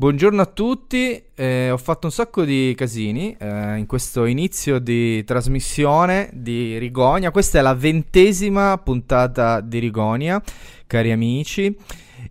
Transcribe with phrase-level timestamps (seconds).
[0.00, 5.24] Buongiorno a tutti, eh, ho fatto un sacco di casini eh, in questo inizio di
[5.24, 7.32] trasmissione di Rigonia.
[7.32, 10.40] Questa è la ventesima puntata di Rigonia,
[10.86, 11.76] cari amici.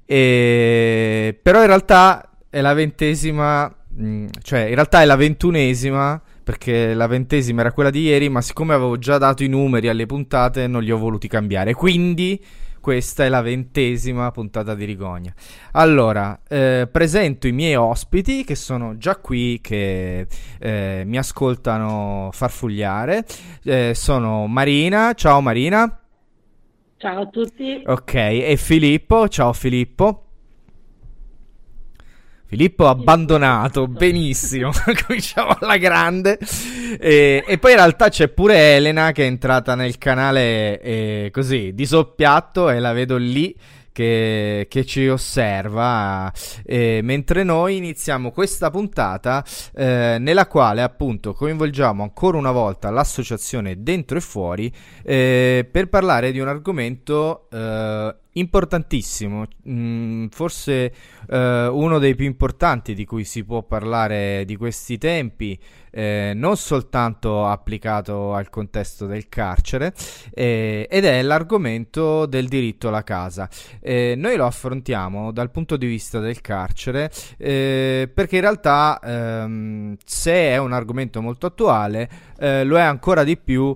[0.06, 1.38] E...
[1.42, 6.94] Però in realtà è la ventesima, mh, mm, cioè in realtà è la ventunesima perché
[6.94, 10.68] la ventesima era quella di ieri, ma siccome avevo già dato i numeri alle puntate
[10.68, 11.74] non li ho voluti cambiare.
[11.74, 12.42] Quindi
[12.88, 15.34] questa è la ventesima puntata di Rigonia.
[15.74, 20.26] Allora, eh, presento i miei ospiti che sono già qui, che
[20.58, 23.26] eh, mi ascoltano farfugliare.
[23.66, 26.00] Eh, sono Marina, ciao Marina.
[26.96, 27.84] Ciao a tutti.
[27.86, 30.27] Ok, e Filippo, ciao Filippo.
[32.48, 34.72] Filippo abbandonato, benissimo,
[35.06, 36.40] cominciamo alla grande.
[36.98, 41.74] E, e, poi in realtà c'è pure Elena che è entrata nel canale eh, così,
[41.74, 43.54] di soppiatto e la vedo lì
[43.98, 46.32] che, che ci osserva,
[46.64, 53.82] eh, mentre noi iniziamo questa puntata eh, nella quale appunto coinvolgiamo ancora una volta l'associazione
[53.82, 54.72] Dentro e Fuori
[55.04, 60.94] eh, per parlare di un argomento eh, importantissimo, mm, forse
[61.30, 65.60] eh, uno dei più importanti di cui si può parlare di questi tempi,
[65.92, 69.94] eh, non soltanto applicato al contesto del carcere,
[70.34, 73.50] eh, ed è l'argomento del diritto alla casa.
[73.80, 79.96] Eh, noi lo affrontiamo dal punto di vista del carcere eh, perché in realtà ehm,
[80.06, 83.76] se è un argomento molto attuale, eh, lo è ancora di più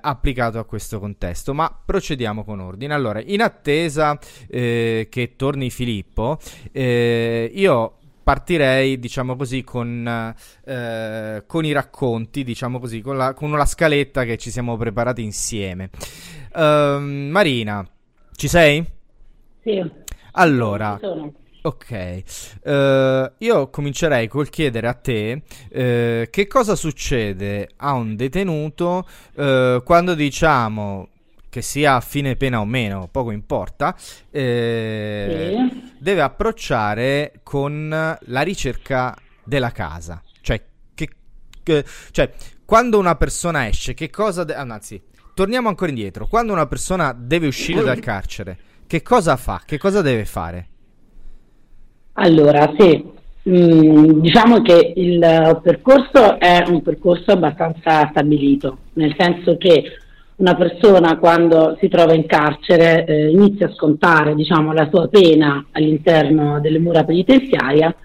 [0.00, 1.54] applicato a questo contesto.
[1.54, 2.94] Ma procediamo con ordine.
[2.94, 6.38] Allora, in attesa che torni Filippo,
[6.72, 10.34] io partirei, diciamo così, con,
[10.66, 15.22] eh, con i racconti, diciamo così, con la, con la, scaletta che ci siamo preparati
[15.22, 15.88] insieme.
[16.52, 17.88] Uh, Marina,
[18.36, 18.84] ci sei?
[19.62, 19.82] Sì.
[20.32, 21.00] Allora,
[21.60, 22.22] ok,
[22.62, 29.82] uh, io comincerei col chiedere a te uh, che cosa succede a un detenuto uh,
[29.82, 31.08] quando diciamo
[31.48, 33.96] che sia a fine pena o meno, poco importa,
[34.30, 35.92] eh, sì.
[35.98, 37.88] deve approcciare con
[38.20, 40.22] la ricerca della casa.
[40.40, 40.62] Cioè,
[40.94, 41.08] che,
[41.62, 42.30] che, cioè,
[42.64, 44.44] quando una persona esce, che cosa...
[44.44, 45.02] De- anzi,
[45.34, 46.26] torniamo ancora indietro.
[46.26, 49.62] Quando una persona deve uscire dal carcere, che cosa fa?
[49.64, 50.68] Che cosa deve fare?
[52.20, 53.16] Allora, sì,
[53.48, 59.84] Mm, diciamo che il percorso è un percorso abbastanza stabilito, nel senso che
[60.36, 65.64] una persona quando si trova in carcere eh, inizia a scontare diciamo, la sua pena
[65.72, 67.96] all'interno delle mura penitenziarie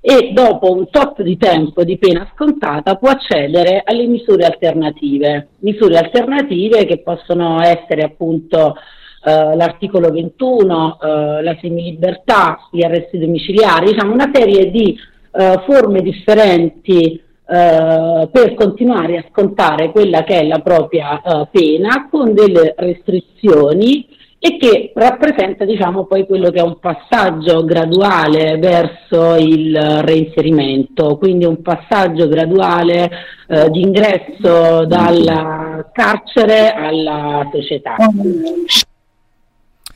[0.00, 5.96] e dopo un tot di tempo di pena scontata può accedere alle misure alternative, misure
[5.96, 8.76] alternative che possono essere appunto
[9.24, 14.98] eh, l'articolo 21, eh, la semilibertà, gli arresti domiciliari, diciamo una serie di
[15.32, 22.08] eh, forme differenti eh, per continuare a scontare quella che è la propria uh, pena
[22.08, 24.06] con delle restrizioni
[24.38, 31.44] e che rappresenta diciamo poi quello che è un passaggio graduale verso il reinserimento, quindi
[31.44, 33.10] un passaggio graduale
[33.48, 37.96] uh, di ingresso dal carcere alla società.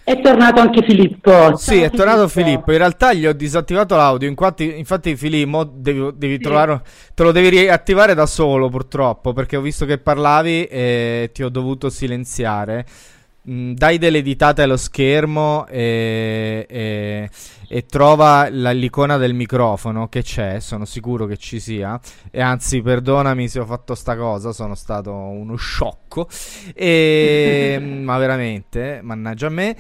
[0.07, 1.57] È tornato anche Filippo.
[1.57, 2.71] Sì, è tornato Filippo.
[2.71, 4.29] In realtà gli ho disattivato l'audio.
[4.29, 6.43] Infatti, infatti Filippo, devi, devi sì.
[6.43, 6.81] trovare,
[7.13, 9.33] te lo devi riattivare da solo, purtroppo.
[9.33, 12.87] Perché ho visto che parlavi e ti ho dovuto silenziare.
[13.49, 17.31] Mm, dai delle ditate allo schermo e, e,
[17.69, 22.01] e trova la, l'icona del microfono che c'è, sono sicuro che ci sia.
[22.33, 26.29] E anzi, perdonami se ho fatto sta cosa, sono stato uno sciocco.
[26.75, 29.77] E, ma veramente, mannaggia a me.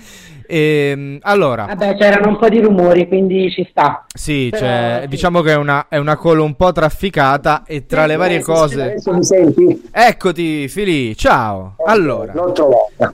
[0.46, 4.04] E, ehm, allora, vabbè, c'erano un po' di rumori, quindi ci sta.
[4.12, 5.08] Sì, Però, cioè, sì.
[5.08, 7.64] diciamo che è una, è una call un po' trafficata.
[7.66, 9.82] E tra sì, le varie cose, adesso mi senti?
[9.90, 11.16] Eccoti, Fili.
[11.16, 11.75] Ciao.
[11.76, 12.32] Okay, allora,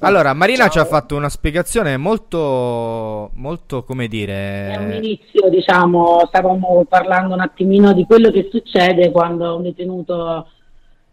[0.01, 0.71] allora, Marina Ciao.
[0.71, 4.71] ci ha fatto una spiegazione molto, molto, come dire.
[4.71, 10.47] È un inizio, diciamo, stavamo parlando un attimino di quello che succede quando un detenuto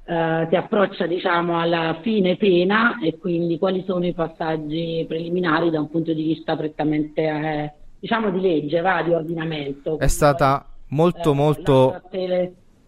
[0.10, 5.80] eh, si approccia diciamo, alla fine pena e quindi quali sono i passaggi preliminari da
[5.80, 10.00] un punto di vista prettamente eh, diciamo di legge, va, di ordinamento.
[10.00, 12.02] È stata molto eh, molto...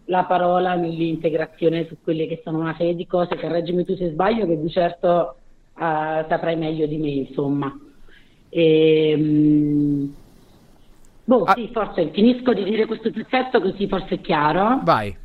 [0.06, 4.46] La parola nell'integrazione su quelle che sono una serie di cose, correggimi tu se sbaglio,
[4.46, 5.36] che di certo
[5.74, 7.72] uh, saprai meglio di me, insomma.
[8.48, 10.12] E, um,
[11.24, 11.54] boh, ah.
[11.54, 14.80] sì, forse finisco di dire questo pezzetto così forse è chiaro.
[14.82, 15.16] Vai.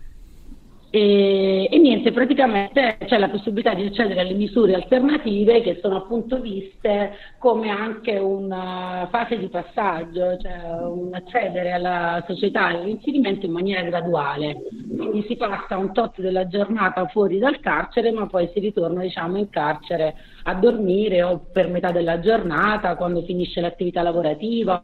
[0.89, 6.39] E, e, niente, praticamente c'è la possibilità di accedere alle misure alternative che sono appunto
[6.39, 13.81] viste come anche una fase di passaggio, cioè un accedere alla società, all'inserimento in maniera
[13.81, 14.61] graduale.
[14.95, 19.37] Quindi si passa un tot della giornata fuori dal carcere, ma poi si ritorna diciamo,
[19.37, 24.81] in carcere a dormire o per metà della giornata, quando finisce l'attività lavorativa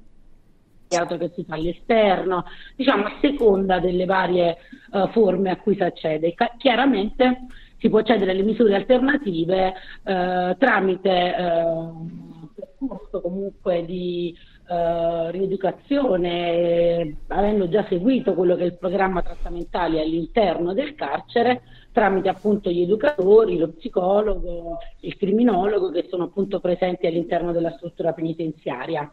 [1.18, 2.46] che si fa all'esterno,
[2.76, 4.58] diciamo a seconda delle varie
[4.92, 6.34] uh, forme a cui si accede.
[6.34, 7.48] Ca- chiaramente
[7.78, 9.74] si può accedere alle misure alternative
[10.04, 14.34] uh, tramite uh, percorso comunque di
[14.70, 22.30] uh, rieducazione, avendo già seguito quello che è il programma trattamentale all'interno del carcere, tramite
[22.30, 29.12] appunto gli educatori, lo psicologo, il criminologo che sono appunto presenti all'interno della struttura penitenziaria.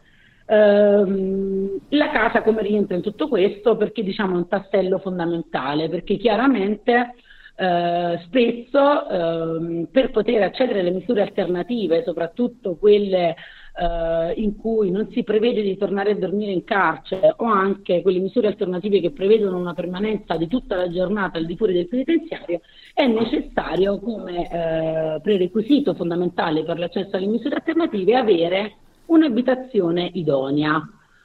[0.51, 3.77] Ehm, la casa come rientra in tutto questo?
[3.77, 7.13] Perché diciamo è un tassello fondamentale, perché chiaramente
[7.55, 15.09] eh, spesso eh, per poter accedere alle misure alternative, soprattutto quelle eh, in cui non
[15.11, 19.57] si prevede di tornare a dormire in carcere o anche quelle misure alternative che prevedono
[19.57, 22.59] una permanenza di tutta la giornata al di fuori del penitenziario,
[22.93, 28.75] è necessario come eh, prerequisito fondamentale per l'accesso alle misure alternative avere
[29.11, 30.81] un'abitazione idonea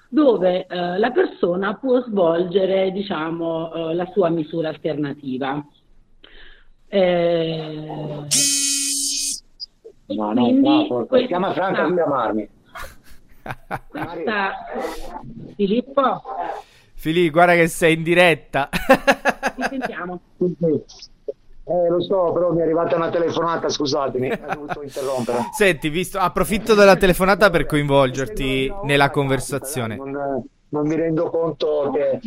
[0.09, 5.65] dove eh, la persona può svolgere diciamo, eh, la sua misura alternativa.
[6.89, 7.87] Eh,
[10.07, 12.49] no, no, no, questa, chiama Franco non chiamarmi.
[13.89, 14.53] Questa,
[15.55, 16.23] Filippo?
[16.95, 18.69] Filippo, guarda che sei in diretta.
[18.71, 20.21] Ti sentiamo.
[21.69, 25.39] Eh, lo so, però mi è arrivata una telefonata, scusatemi, ho dovuto interrompere.
[25.57, 29.97] Senti, visto, approfitto della telefonata per coinvolgerti nella conversazione.
[29.97, 32.21] Non, non mi rendo conto che...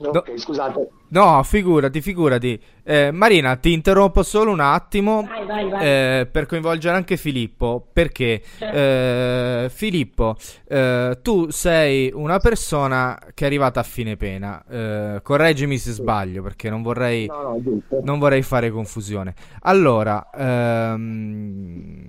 [0.00, 0.88] Ok, no, scusate.
[1.08, 2.60] No, figurati, figurati.
[2.84, 5.86] Eh, Marina, ti interrompo solo un attimo vai, vai, vai.
[6.20, 7.84] Eh, per coinvolgere anche Filippo.
[7.92, 8.76] Perché, certo.
[8.76, 10.36] eh, Filippo,
[10.68, 14.62] eh, tu sei una persona che è arrivata a fine pena.
[14.68, 19.34] Eh, correggimi se sbaglio, perché non vorrei, no, no, non vorrei fare confusione.
[19.62, 22.04] Allora, ehm,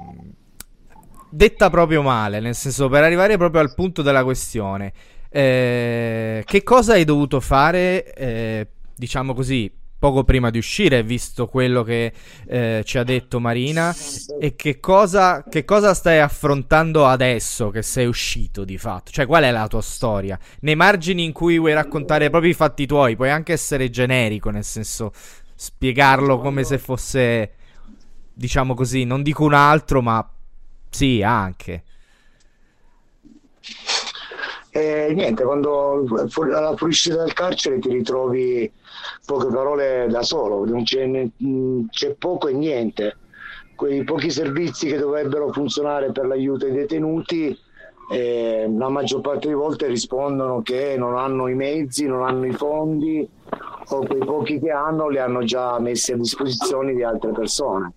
[1.32, 4.94] detta proprio male, nel senso, per arrivare proprio al punto della questione.
[5.30, 11.84] Eh, che cosa hai dovuto fare, eh, diciamo così, poco prima di uscire, visto quello
[11.84, 12.14] che
[12.48, 13.94] eh, ci ha detto Marina,
[14.40, 19.12] e che cosa, che cosa, stai affrontando adesso che sei uscito di fatto?
[19.12, 20.40] Cioè, qual è la tua storia?
[20.62, 24.64] Nei margini in cui vuoi raccontare proprio i fatti tuoi, puoi anche essere generico, nel
[24.64, 25.12] senso
[25.54, 27.52] spiegarlo come se fosse,
[28.34, 30.28] diciamo così, non dico un altro, ma
[30.90, 31.84] sì, anche.
[34.80, 36.06] E niente, quando
[36.54, 38.72] alla fuoriuscita dal carcere ti ritrovi
[39.26, 41.28] poche parole da solo, c'è,
[41.90, 43.18] c'è poco e niente.
[43.76, 47.58] Quei pochi servizi che dovrebbero funzionare per l'aiuto ai detenuti,
[48.10, 52.54] eh, la maggior parte delle volte rispondono che non hanno i mezzi, non hanno i
[52.54, 53.30] fondi
[53.90, 57.92] o quei pochi che hanno li hanno già messi a disposizione di altre persone.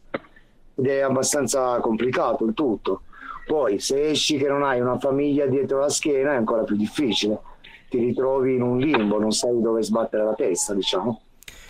[0.75, 3.03] Ed è abbastanza complicato il tutto.
[3.47, 7.41] Poi se esci che non hai una famiglia dietro la schiena è ancora più difficile,
[7.89, 11.21] ti ritrovi in un limbo, non sai dove sbattere la testa, diciamo.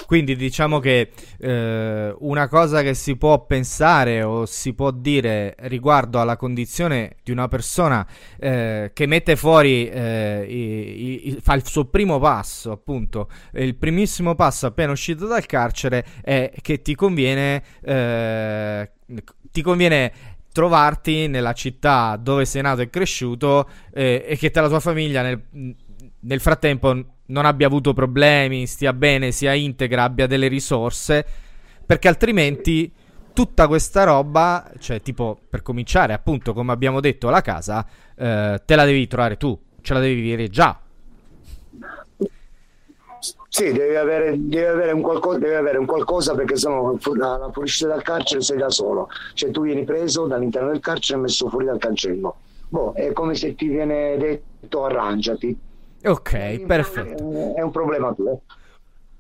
[0.06, 6.20] Quindi diciamo che eh, una cosa che si può pensare o si può dire riguardo
[6.20, 8.06] alla condizione di una persona
[8.38, 14.34] eh, che mette fuori, eh, i, i, fa il suo primo passo, appunto, il primissimo
[14.34, 18.90] passo appena uscito dal carcere è che ti conviene, eh,
[19.50, 20.12] ti conviene
[20.52, 25.22] trovarti nella città dove sei nato e cresciuto eh, e che te la tua famiglia
[25.22, 25.42] nel,
[26.20, 31.24] nel, frattempo non abbia avuto problemi, stia bene, sia integra, abbia delle risorse,
[31.84, 32.92] perché altrimenti
[33.32, 38.74] tutta questa roba, cioè tipo per cominciare appunto come abbiamo detto la casa, eh, te
[38.76, 40.81] la devi trovare tu, ce la devi vivere già
[43.54, 47.88] sì, devi avere, devi avere, un, qualcosa, devi avere un qualcosa perché sennò la fuoriuscita
[47.88, 49.10] dal carcere sei da solo.
[49.34, 52.36] Cioè tu vieni preso dall'interno del carcere e messo fuori dal cancello.
[52.70, 55.54] Boh, è come se ti viene detto arrangiati.
[56.02, 57.30] Ok, è perfetto.
[57.30, 58.40] È, è un problema tuo.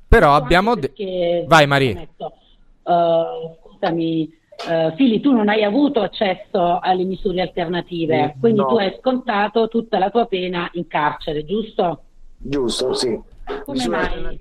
[0.08, 0.76] Però abbiamo...
[0.76, 2.08] De- Vai Maria.
[2.16, 4.32] Uh, scusami,
[4.66, 8.66] uh, Fili, tu non hai avuto accesso alle misure alternative, quindi no.
[8.66, 12.04] tu hai scontato tutta la tua pena in carcere, giusto?
[12.38, 13.30] Giusto, sì.
[13.64, 14.38] Come mai?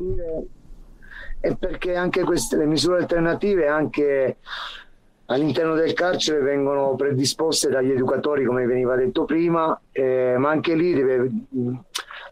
[1.39, 4.37] È perché anche queste le misure alternative anche
[5.25, 10.93] all'interno del carcere vengono predisposte dagli educatori come veniva detto prima eh, ma anche lì
[10.93, 11.29] deve,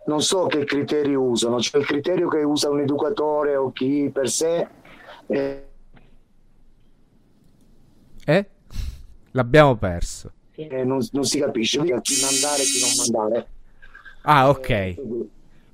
[0.05, 4.29] non so che criteri usano, c'è il criterio che usa un educatore o chi per
[4.29, 4.67] sé.
[5.27, 5.67] Eh,
[8.25, 8.49] eh?
[9.31, 10.31] L'abbiamo perso.
[10.55, 13.47] Eh, non, non, si capisce chi mandare e chi non mandare.
[14.23, 14.95] Ah, ok.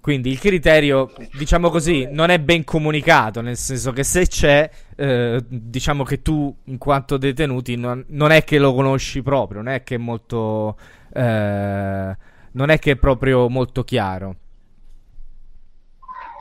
[0.05, 5.43] Quindi il criterio, diciamo così, non è ben comunicato, nel senso che se c'è, eh,
[5.47, 9.81] diciamo che tu, in quanto detenuti, non, non, è che lo conosci proprio, non è
[9.81, 10.77] che è molto...
[11.11, 12.15] Eh,
[12.51, 14.35] non è che è proprio molto chiaro.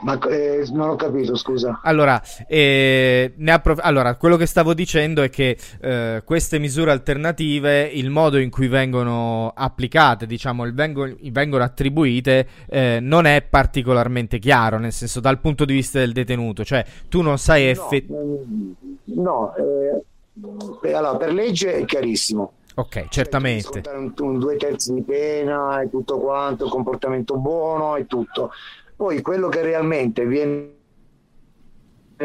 [0.00, 1.80] Ma eh, non ho capito, scusa.
[1.82, 8.10] Allora, eh, approf- allora, quello che stavo dicendo è che eh, queste misure alternative, il
[8.10, 14.92] modo in cui vengono applicate, diciamo, vengono, vengono attribuite, eh, non è particolarmente chiaro, nel
[14.92, 18.76] senso dal punto di vista del detenuto, cioè tu non sai effettivamente...
[19.04, 22.52] No, no eh, allora, per legge è chiarissimo.
[22.76, 23.82] Ok, certamente.
[23.82, 28.50] Cioè, un, un, due terzi di pena e tutto quanto, comportamento buono e tutto
[28.96, 30.72] poi quello che realmente viene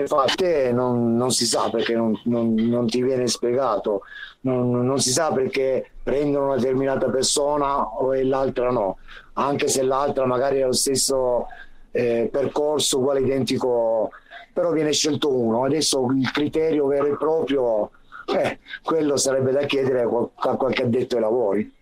[0.06, 4.04] fatto non, non si sa perché non, non, non ti viene spiegato,
[4.42, 8.98] non, si sa perché prendono una determinata persona o l'altra no,
[9.34, 11.48] anche se l'altra magari ha lo stesso
[11.92, 14.12] eh, percorso uguale identico,
[14.54, 15.64] però viene scelto uno.
[15.66, 17.92] Adesso il criterio vero e proprio,
[18.38, 21.78] eh, quello sarebbe da chiedere a qualche addetto ai lavori.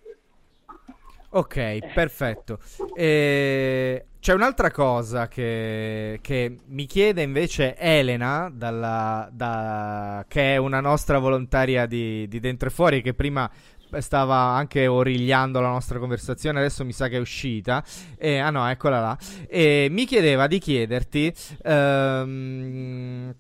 [1.29, 2.59] Ok, perfetto.
[2.95, 10.81] E c'è un'altra cosa che, che, mi chiede invece Elena, dalla, da, che è una
[10.81, 13.49] nostra volontaria di, di, Dentro e Fuori, che prima
[13.99, 17.81] stava anche origliando la nostra conversazione, adesso mi sa che è uscita.
[18.17, 19.17] E, ah no, eccola là.
[19.47, 23.33] E mi chiedeva di chiederti um,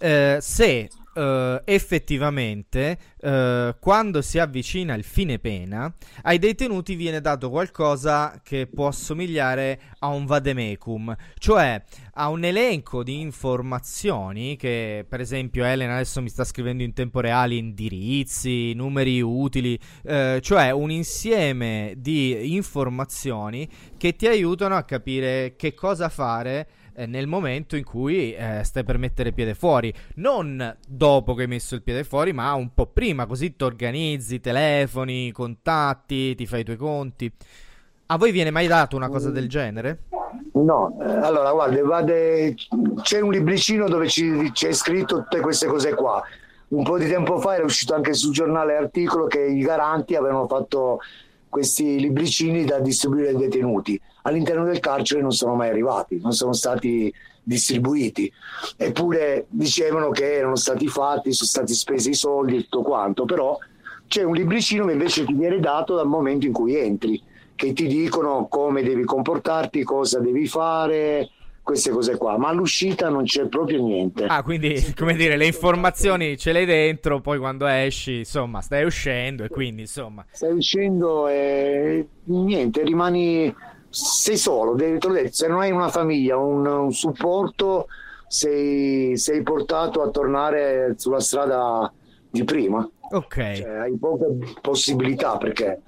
[0.00, 7.50] uh, se Uh, effettivamente uh, quando si avvicina il fine pena ai detenuti viene dato
[7.50, 11.80] qualcosa che può assomigliare a un vademecum cioè
[12.14, 17.20] a un elenco di informazioni che per esempio Elena adesso mi sta scrivendo in tempo
[17.20, 25.54] reale indirizzi numeri utili uh, cioè un insieme di informazioni che ti aiutano a capire
[25.54, 29.92] che cosa fare eh, nel momento in cui eh, stai per mettere piede fuori.
[30.16, 34.40] Non dopo che hai messo il piede fuori, ma un po' prima, così ti organizzi,
[34.40, 37.32] telefoni, contatti, ti fai i tuoi conti.
[38.06, 40.02] A voi viene mai dato una cosa del genere?
[40.52, 42.54] No, eh, allora guarda, vade...
[43.02, 46.22] c'è un libricino dove ci, c'è scritto tutte queste cose qua.
[46.68, 50.46] Un po' di tempo fa era uscito anche sul giornale articolo che i garanti avevano
[50.46, 51.00] fatto
[51.48, 54.00] questi libricini da distribuire ai detenuti.
[54.26, 57.12] All'interno del carcere non sono mai arrivati, non sono stati
[57.42, 58.32] distribuiti.
[58.76, 63.58] Eppure dicevano che erano stati fatti, sono stati spesi i soldi e tutto quanto, però
[64.06, 67.20] c'è un libricino che invece ti viene dato dal momento in cui entri,
[67.54, 71.28] che ti dicono come devi comportarti, cosa devi fare,
[71.64, 74.26] queste cose qua, ma all'uscita non c'è proprio niente.
[74.26, 79.44] Ah, quindi come dire, le informazioni ce l'hai dentro, poi quando esci, insomma, stai uscendo
[79.44, 80.24] e quindi insomma.
[80.30, 83.52] Stai uscendo e niente, rimani
[83.94, 84.98] sei solo, devi,
[85.30, 87.86] se non hai una famiglia, un, un supporto,
[88.26, 91.92] sei, sei portato a tornare sulla strada
[92.28, 92.88] di prima.
[93.10, 93.52] Ok.
[93.54, 95.82] Cioè, hai poche possibilità perché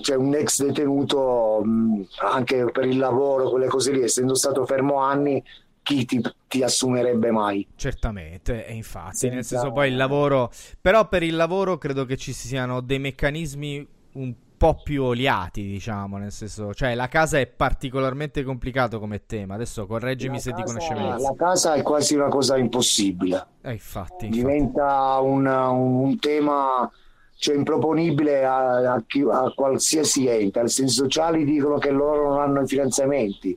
[0.00, 4.96] c'è un ex detenuto mh, anche per il lavoro, quelle cose lì, essendo stato fermo
[4.96, 5.44] anni,
[5.82, 7.66] chi ti, ti assumerebbe mai?
[7.76, 9.34] Certamente, e infatti, Senza...
[9.34, 13.86] nel senso poi il lavoro, però per il lavoro credo che ci siano dei meccanismi
[14.12, 14.34] un
[14.64, 19.56] po' più oliati, diciamo, nel senso, cioè la casa è particolarmente complicato come tema.
[19.56, 21.18] Adesso correggimi la se ti conosce meglio.
[21.18, 23.46] La casa è quasi una cosa impossibile.
[23.60, 25.26] Eh, infatti, Diventa infatti.
[25.26, 26.90] Un, un, tema
[27.36, 30.60] cioè improponibile a, a, chi, a, qualsiasi ente.
[30.60, 33.54] Al senso sociali dicono che loro non hanno i finanziamenti,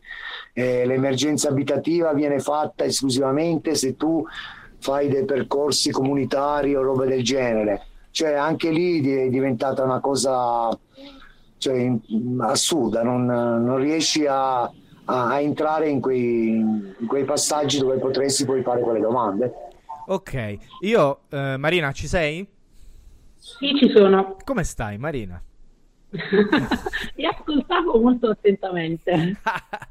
[0.51, 4.25] eh, l'emergenza abitativa viene fatta esclusivamente se tu
[4.79, 7.81] fai dei percorsi comunitari o roba del genere.
[8.17, 10.75] Cioè anche lì è diventata una cosa
[11.59, 11.95] cioè,
[12.39, 14.71] assurda, non, non riesci a, a,
[15.05, 19.53] a entrare in quei, in quei, passaggi dove potresti poi fare quelle domande.
[20.07, 22.43] Ok, io eh, Marina ci sei?
[23.35, 24.37] Sì, ci sono.
[24.43, 25.39] Come stai, Marina?
[26.09, 29.39] Mi ascoltavo molto attentamente.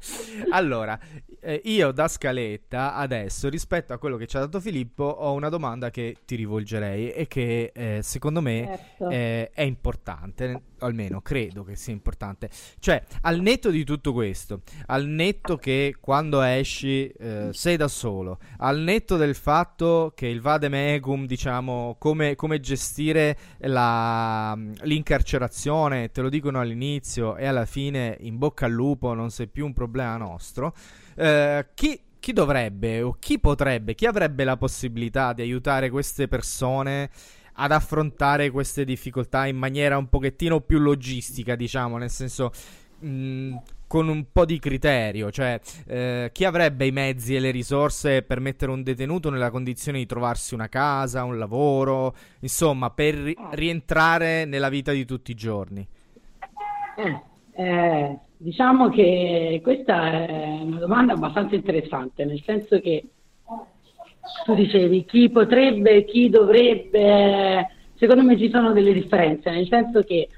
[0.51, 0.99] allora,
[1.47, 5.47] eh, io da scaletta adesso rispetto a quello che ci ha dato Filippo ho una
[5.47, 9.09] domanda che ti rivolgerei e che eh, secondo me certo.
[9.09, 12.49] eh, è importante, almeno credo che sia importante.
[12.79, 18.39] Cioè, al netto di tutto questo, al netto che quando esci eh, sei da solo,
[18.57, 26.27] al netto del fatto che il vademecum, diciamo, come, come gestire la, l'incarcerazione, te lo
[26.27, 30.73] dicono all'inizio e alla fine in bocca al lupo non sei più un problema nostro.
[31.17, 37.09] Eh, chi, chi dovrebbe o chi potrebbe, chi avrebbe la possibilità di aiutare queste persone
[37.59, 42.51] ad affrontare queste difficoltà in maniera un pochettino più logistica, diciamo, nel senso
[42.99, 43.55] mh, mm,
[43.87, 48.39] con un po' di criterio, cioè eh, chi avrebbe i mezzi e le risorse per
[48.39, 54.45] mettere un detenuto nella condizione di trovarsi una casa, un lavoro, insomma, per ri- rientrare
[54.45, 55.87] nella vita di tutti i giorni?
[56.97, 57.21] Eh,
[57.53, 63.03] eh, Diciamo che questa è una domanda abbastanza interessante, nel senso che
[64.45, 70.29] tu dicevi chi potrebbe, chi dovrebbe, secondo me ci sono delle differenze, nel senso che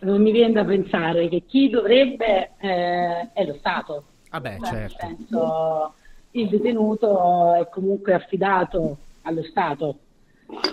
[0.00, 4.04] non mi viene da pensare che chi dovrebbe eh, è lo Stato.
[4.30, 5.06] Vabbè, cioè, certo.
[5.06, 5.94] Nel senso,
[6.32, 9.98] il detenuto è comunque affidato allo Stato.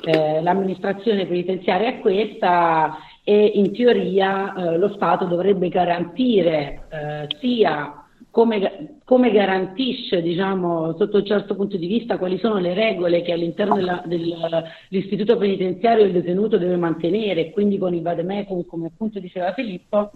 [0.03, 8.03] Eh, l'amministrazione penitenziaria è questa e in teoria eh, lo Stato dovrebbe garantire eh, sia
[8.33, 13.31] come, come garantisce diciamo, sotto un certo punto di vista quali sono le regole che
[13.31, 19.53] all'interno della, dell'istituto penitenziario il detenuto deve mantenere, quindi con il vademecum, come appunto diceva
[19.53, 20.11] Filippo,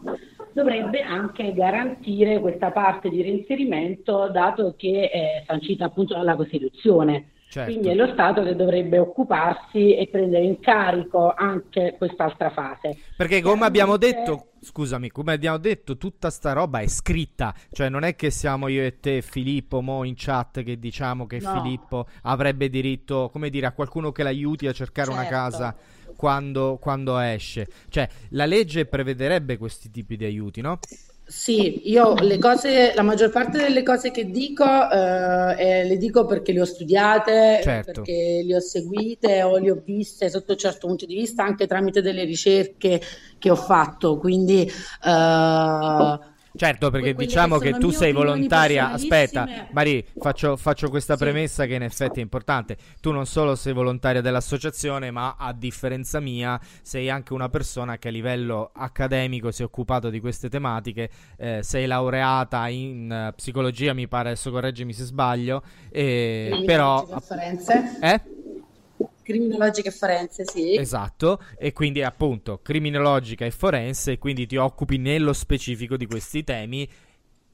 [0.51, 7.33] dovrebbe anche garantire questa parte di reinserimento dato che è sancita appunto dalla Costituzione.
[7.49, 7.71] Certo.
[7.71, 12.97] Quindi è lo Stato che dovrebbe occuparsi e prendere in carico anche quest'altra fase.
[13.15, 18.03] Perché come abbiamo detto, scusami, come abbiamo detto, tutta sta roba è scritta, cioè non
[18.03, 21.53] è che siamo io e te, Filippo, mo in chat che diciamo che no.
[21.53, 25.21] Filippo avrebbe diritto, come dire, a qualcuno che l'aiuti a cercare certo.
[25.21, 25.75] una casa
[26.17, 27.67] quando, quando esce.
[27.87, 30.79] Cioè, la legge prevederebbe questi tipi di aiuti, no?
[31.29, 36.25] Sì, io le cose, la maggior parte delle cose che dico eh, eh, le dico
[36.25, 37.91] perché le ho studiate, certo.
[37.91, 41.67] perché le ho seguite o le ho viste sotto un certo punto di vista anche
[41.67, 43.01] tramite delle ricerche
[43.37, 44.17] che ho fatto.
[44.17, 46.19] Quindi eh,
[46.57, 48.91] Certo, perché que- diciamo che, che tu sei volontaria.
[48.91, 51.23] Aspetta, Mari, faccio, faccio questa sì.
[51.23, 52.77] premessa che in effetti è importante.
[52.99, 58.07] Tu non solo sei volontaria dell'associazione, ma a differenza mia, sei anche una persona che
[58.07, 61.09] a livello accademico si è occupato di queste tematiche.
[61.37, 65.61] Eh, sei laureata in uh, psicologia, mi pare, adesso correggimi se sbaglio.
[65.89, 67.07] E, però.
[68.01, 68.35] Eh?
[69.27, 70.77] Criminologica e forense, sì.
[70.77, 76.45] Esatto, e quindi appunto criminologica e forense, e quindi ti occupi nello specifico di questi
[76.45, 76.89] temi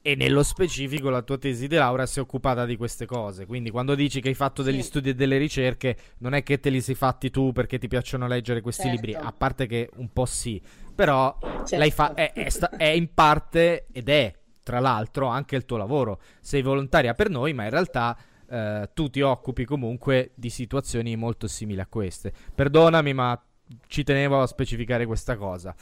[0.06, 3.46] e nello specifico la tua tesi di laurea si è occupata di queste cose.
[3.46, 4.88] Quindi quando dici che hai fatto degli sì.
[4.88, 8.28] studi e delle ricerche, non è che te li sei fatti tu perché ti piacciono
[8.28, 8.96] leggere questi certo.
[8.96, 10.62] libri, a parte che un po' sì,
[10.94, 11.90] però certo.
[11.90, 14.32] fa- è, è, sta- è in parte ed è
[14.62, 16.20] tra l'altro anche il tuo lavoro.
[16.40, 18.16] Sei volontaria per noi, ma in realtà
[18.48, 22.32] eh, tu ti occupi comunque di situazioni molto simili a queste.
[22.54, 23.40] Perdonami, ma
[23.86, 25.74] ci tenevo a specificare questa cosa.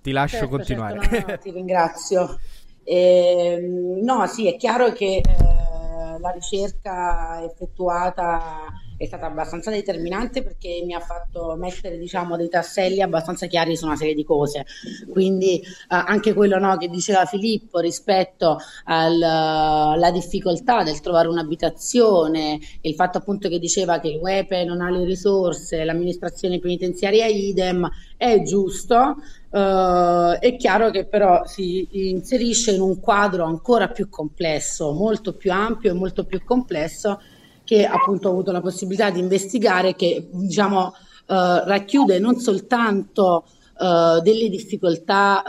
[0.00, 1.00] Ti lascio certo, continuare.
[1.02, 2.38] Certo, no, ti ringrazio.
[2.84, 10.82] Eh, no, sì, è chiaro che eh, la ricerca effettuata è stata abbastanza determinante perché
[10.84, 14.64] mi ha fatto mettere diciamo, dei tasselli abbastanza chiari su una serie di cose.
[15.10, 22.94] Quindi eh, anche quello no, che diceva Filippo rispetto alla difficoltà del trovare un'abitazione, il
[22.94, 28.42] fatto appunto che diceva che il WEPE non ha le risorse, l'amministrazione penitenziaria idem, è
[28.42, 29.16] giusto.
[29.54, 35.52] Uh, è chiaro che però si inserisce in un quadro ancora più complesso, molto più
[35.52, 37.20] ampio e molto più complesso
[37.64, 40.94] che appunto ho avuto la possibilità di investigare, che diciamo
[41.26, 43.44] eh, racchiude non soltanto
[43.80, 45.42] eh, delle difficoltà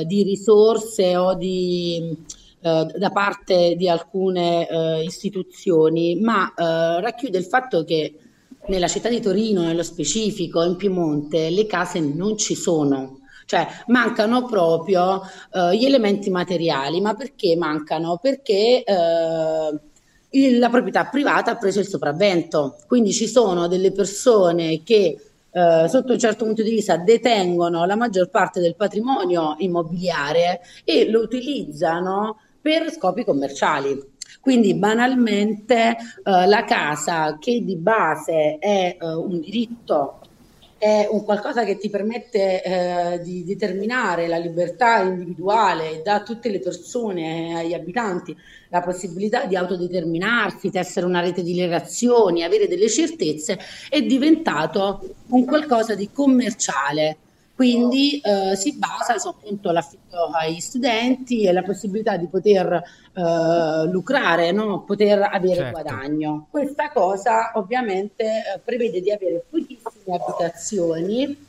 [0.00, 2.16] eh, di risorse o di,
[2.60, 8.14] eh, da parte di alcune eh, istituzioni, ma eh, racchiude il fatto che
[8.68, 13.18] nella città di Torino, nello specifico, in Piemonte, le case non ci sono.
[13.46, 15.22] Cioè mancano proprio
[15.72, 18.16] gli elementi materiali, ma perché mancano?
[18.22, 18.84] Perché
[20.30, 22.76] il, la proprietà privata ha preso il sopravvento.
[22.86, 25.16] Quindi ci sono delle persone che
[25.52, 31.10] eh, sotto un certo punto di vista detengono la maggior parte del patrimonio immobiliare e
[31.10, 34.08] lo utilizzano per scopi commerciali.
[34.40, 40.20] Quindi banalmente eh, la casa che di base è eh, un diritto
[40.80, 46.48] è un qualcosa che ti permette eh, di determinare la libertà individuale dà a tutte
[46.48, 48.34] le persone, agli abitanti,
[48.70, 53.58] la possibilità di autodeterminarsi, tessere una rete di relazioni, avere delle certezze,
[53.90, 57.18] è diventato un qualcosa di commerciale
[57.60, 63.84] quindi eh, si basa su appunto l'affitto ai studenti e la possibilità di poter eh,
[63.90, 64.82] lucrare, no?
[64.84, 65.70] poter avere certo.
[65.82, 66.46] guadagno.
[66.50, 71.48] Questa cosa ovviamente eh, prevede di avere pochissime abitazioni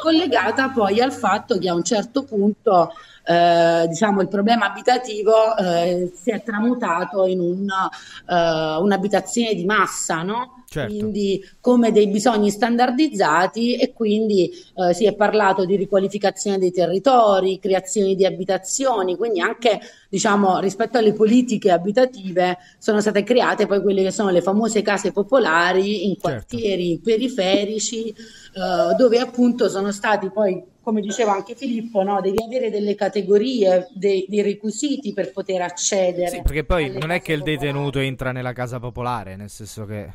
[0.00, 2.92] collegata poi al fatto che a un certo punto
[3.24, 10.22] eh, diciamo, il problema abitativo eh, si è tramutato in un, eh, un'abitazione di massa,
[10.22, 10.62] no?
[10.72, 10.90] Certo.
[10.90, 17.58] quindi come dei bisogni standardizzati e quindi eh, si è parlato di riqualificazione dei territori,
[17.58, 24.02] creazione di abitazioni, quindi anche diciamo rispetto alle politiche abitative sono state create poi quelle
[24.02, 26.28] che sono le famose case popolari in certo.
[26.28, 27.02] quartieri certo.
[27.10, 32.20] periferici eh, dove appunto sono stati poi come diceva anche Filippo, no?
[32.20, 36.28] devi avere delle categorie, dei, dei, requisiti per poter accedere.
[36.28, 38.06] Sì, perché poi non è che il detenuto popolari.
[38.08, 40.12] entra nella casa popolare, nel senso che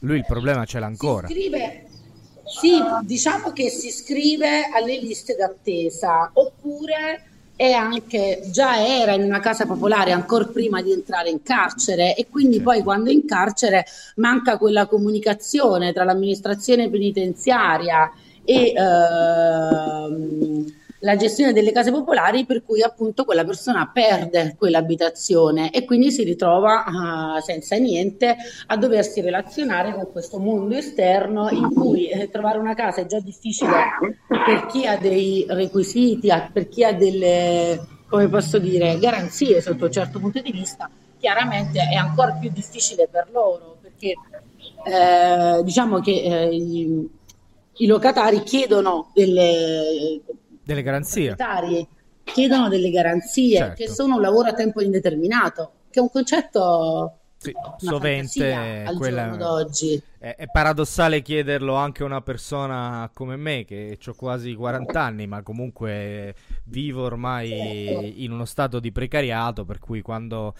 [0.00, 1.26] lui il problema ce l'ha ancora.
[1.26, 1.86] Si scrive,
[2.44, 7.22] sì, diciamo che si iscrive alle liste d'attesa, oppure
[7.56, 12.26] è anche, già era in una casa popolare ancora prima di entrare in carcere e
[12.28, 12.70] quindi certo.
[12.70, 18.12] poi quando è in carcere manca quella comunicazione tra l'amministrazione penitenziaria
[18.46, 20.64] e ehm,
[21.00, 26.24] la gestione delle case popolari per cui appunto quella persona perde quell'abitazione e quindi si
[26.24, 32.58] ritrova uh, senza niente a doversi relazionare con questo mondo esterno in cui eh, trovare
[32.58, 33.72] una casa è già difficile
[34.26, 39.92] per chi ha dei requisiti, per chi ha delle, come posso dire, garanzie sotto un
[39.92, 44.14] certo punto di vista, chiaramente è ancora più difficile per loro perché
[44.84, 47.08] eh, diciamo che eh,
[47.78, 50.20] i locatari chiedono delle,
[50.62, 51.34] delle garanzie.
[52.24, 53.74] chiedono delle garanzie certo.
[53.74, 59.36] che sono un lavoro a tempo indeterminato, che è un concetto sì, sovente quella...
[59.36, 60.02] d'oggi.
[60.18, 65.26] È, è, paradossale chiederlo anche a una persona come me che ho quasi 40 anni,
[65.26, 66.34] ma comunque
[66.64, 70.54] vivo ormai in uno stato di precariato, per cui quando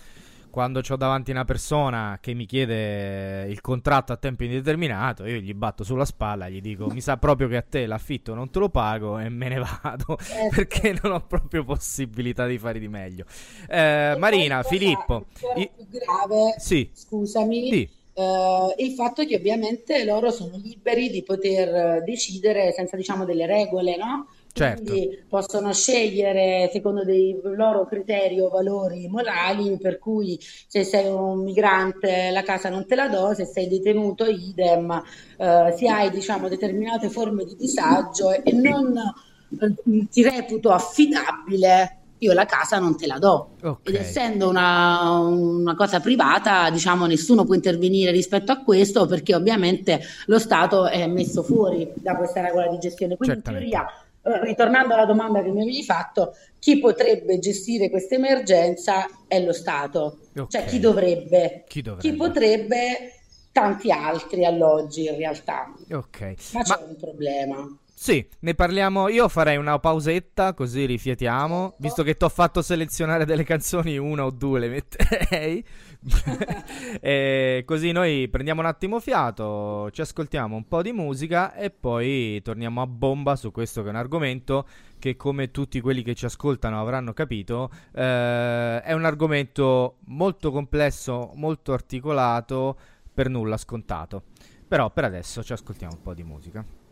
[0.57, 5.53] quando ho davanti una persona che mi chiede il contratto a tempo indeterminato, io gli
[5.53, 8.71] batto sulla spalla, gli dico mi sa proprio che a te l'affitto non te lo
[8.71, 10.57] pago e me ne vado certo.
[10.57, 13.27] perché non ho proprio possibilità di fare di meglio.
[13.69, 15.69] Eh, Marina, Filippo, i...
[15.77, 16.89] più grave, sì.
[16.91, 17.71] scusami.
[17.71, 17.91] Sì.
[18.15, 23.99] Uh, il fatto che ovviamente loro sono liberi di poter decidere senza diciamo delle regole,
[23.99, 24.27] no?
[24.57, 24.85] Certo.
[24.85, 31.43] Quindi possono scegliere secondo dei loro criteri o valori morali, per cui se sei un
[31.43, 35.03] migrante la casa non te la do, se sei detenuto idem,
[35.37, 42.33] eh, se hai diciamo, determinate forme di disagio e non eh, ti reputo affidabile, io
[42.33, 43.51] la casa non te la do.
[43.61, 43.95] Okay.
[43.95, 50.01] Ed essendo una, una, cosa privata, diciamo, nessuno può intervenire rispetto a questo perché ovviamente
[50.27, 53.17] lo Stato è messo fuori da questa regola di gestione.
[53.19, 53.67] Quindi Certamente.
[53.67, 54.06] in teoria
[54.43, 60.19] ritornando alla domanda che mi avevi fatto, chi potrebbe gestire questa emergenza è lo Stato.
[60.37, 60.47] Okay.
[60.49, 61.65] Cioè chi dovrebbe?
[61.69, 62.09] chi dovrebbe?
[62.09, 63.13] Chi potrebbe?
[63.53, 65.73] Tanti altri alloggi in realtà.
[65.91, 66.35] Ok.
[66.53, 67.79] Ma c'è un problema.
[67.99, 69.09] Sì, ne parliamo.
[69.09, 71.77] Io farei una pausetta così rifiatiamo.
[71.79, 75.65] Visto che ti ho fatto selezionare delle canzoni, una o due le metterei.
[77.01, 82.41] e così noi prendiamo un attimo fiato, ci ascoltiamo un po' di musica e poi
[82.43, 84.67] torniamo a bomba su questo che è un argomento
[84.99, 91.33] che come tutti quelli che ci ascoltano avranno capito eh, è un argomento molto complesso,
[91.35, 92.79] molto articolato,
[93.13, 94.25] per nulla scontato.
[94.69, 96.86] Però per adesso ci ascoltiamo un po' di musica.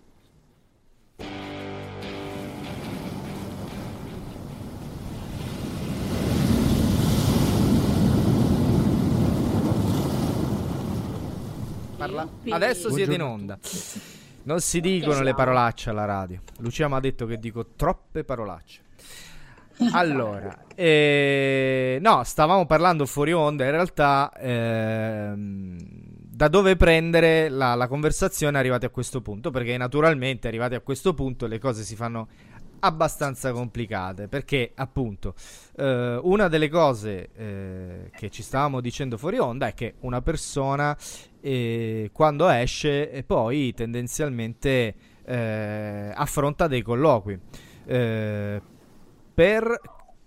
[12.04, 12.28] Parla.
[12.50, 13.58] Adesso siete in onda.
[14.42, 16.38] Non si dicono le parolacce alla radio.
[16.58, 18.82] Lucia mi ha detto che dico troppe parolacce.
[19.90, 23.64] Allora, eh, no, stavamo parlando fuori onda.
[23.64, 29.50] In realtà, ehm, da dove prendere la, la conversazione arrivati a questo punto?
[29.50, 32.28] Perché naturalmente, arrivati a questo punto, le cose si fanno
[32.80, 35.34] abbastanza complicate perché appunto
[35.76, 40.94] eh, una delle cose eh, che ci stavamo dicendo fuori onda è che una persona
[41.44, 44.94] eh, quando esce e poi tendenzialmente
[45.26, 47.38] eh, affronta dei colloqui
[47.84, 48.62] eh,
[49.34, 49.80] per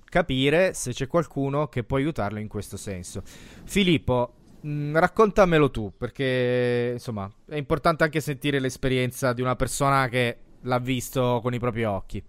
[0.05, 3.23] capire se c'è qualcuno che può aiutarlo in questo senso.
[3.25, 10.37] Filippo, mh, raccontamelo tu, perché insomma è importante anche sentire l'esperienza di una persona che
[10.61, 12.23] l'ha visto con i propri occhi.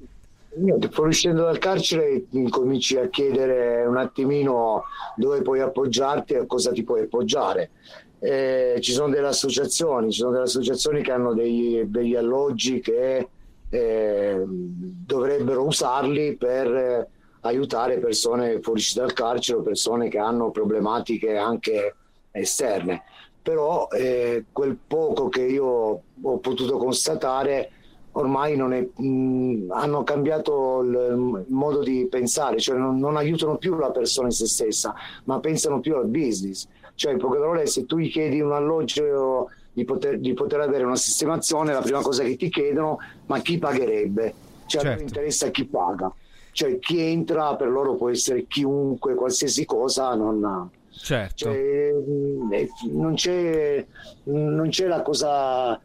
[0.59, 6.73] Niente, fuoriuscendo dal carcere cominci a chiedere un attimino dove puoi appoggiarti e a cosa
[6.73, 7.71] ti puoi appoggiare.
[8.19, 13.29] Eh, ci sono delle associazioni, ci sono delle associazioni che hanno degli, degli alloggi che
[13.71, 17.09] eh, dovrebbero usarli per eh,
[17.43, 21.95] aiutare persone fuori dal carcere o persone che hanno problematiche anche
[22.33, 23.03] esterne.
[23.41, 27.71] Però eh, quel poco che io ho potuto constatare
[28.19, 33.77] ormai è, mh, hanno cambiato il, il, modo di pensare, cioè non, non, aiutano più
[33.77, 36.67] la persona in se stessa, ma pensano più al business.
[36.95, 40.83] Cioè, in poche parole, se tu gli chiedi un alloggio di poter, di poter avere
[40.83, 44.35] una sistemazione, la prima cosa che ti chiedono, ma chi pagherebbe?
[44.67, 44.99] Cioè, certo.
[44.99, 46.13] non interessa chi paga.
[46.51, 50.71] Cioè, chi entra per loro può essere chiunque, qualsiasi cosa, non...
[50.91, 51.45] Certo.
[51.45, 51.93] Cioè,
[52.91, 53.87] non, c'è,
[54.25, 55.81] non c'è la cosa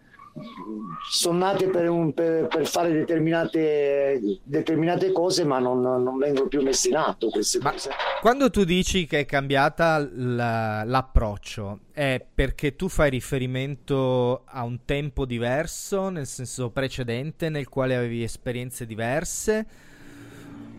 [1.10, 6.62] sono nate per, un, per, per fare determinate, determinate, cose, ma non, non, vengono più
[6.63, 7.91] messe in atto queste ma cose.
[8.19, 14.86] Quando tu dici che è cambiata la, l'approccio, è perché tu fai riferimento a un
[14.86, 19.65] tempo diverso, nel senso precedente, nel quale avevi esperienze diverse?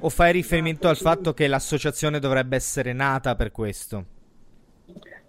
[0.01, 4.14] O fai riferimento al fatto che l'associazione dovrebbe essere nata per questo?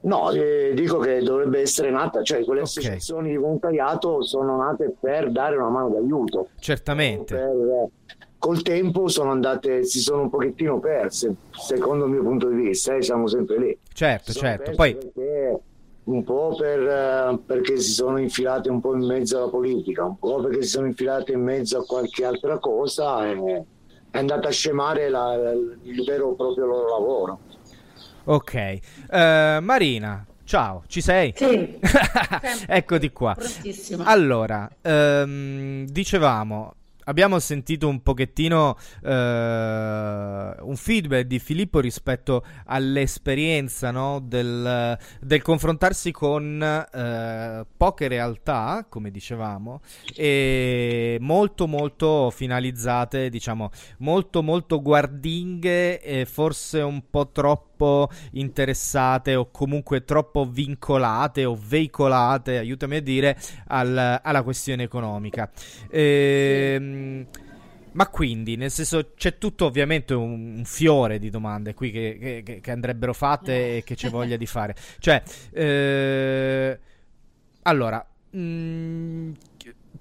[0.06, 2.72] No, eh, dico che dovrebbe essere nata, cioè quelle okay.
[2.72, 6.50] associazioni di volontariato sono nate per dare una mano d'aiuto.
[6.60, 7.36] Certamente.
[7.36, 7.90] Per, eh,
[8.38, 12.96] col tempo sono andate, si sono un pochettino perse, secondo il mio punto di vista,
[12.96, 13.78] eh, siamo sempre lì.
[13.92, 14.72] Certo, certo.
[14.76, 14.96] Poi...
[16.04, 20.20] un po' per, eh, perché si sono infilate un po' in mezzo alla politica, un
[20.20, 23.64] po' perché si sono infilate in mezzo a qualche altra cosa e
[24.12, 25.34] è andata a scemare la,
[25.82, 27.40] il vero proprio loro lavoro.
[28.28, 28.80] Ok,
[29.12, 31.32] uh, Marina, ciao, ci sei?
[31.36, 31.78] Sì.
[32.68, 33.38] Eccoti qua.
[34.04, 36.74] Allora, um, dicevamo,
[37.06, 46.12] abbiamo sentito un pochettino uh, un feedback di Filippo rispetto all'esperienza no, del, del, confrontarsi
[46.12, 49.82] con uh, poche realtà, come dicevamo,
[50.16, 57.75] e molto molto finalizzate, diciamo, molto molto guardinghe e forse un po' troppo
[58.32, 65.50] interessate o comunque troppo vincolate o veicolate, aiutami a dire, al, alla questione economica.
[65.90, 67.28] Ehm,
[67.96, 72.60] ma quindi, nel senso, c'è tutto ovviamente un, un fiore di domande qui che, che,
[72.60, 74.76] che andrebbero fatte e che c'è voglia di fare.
[75.00, 76.80] Cioè, eh,
[77.62, 79.32] allora, mh, mm,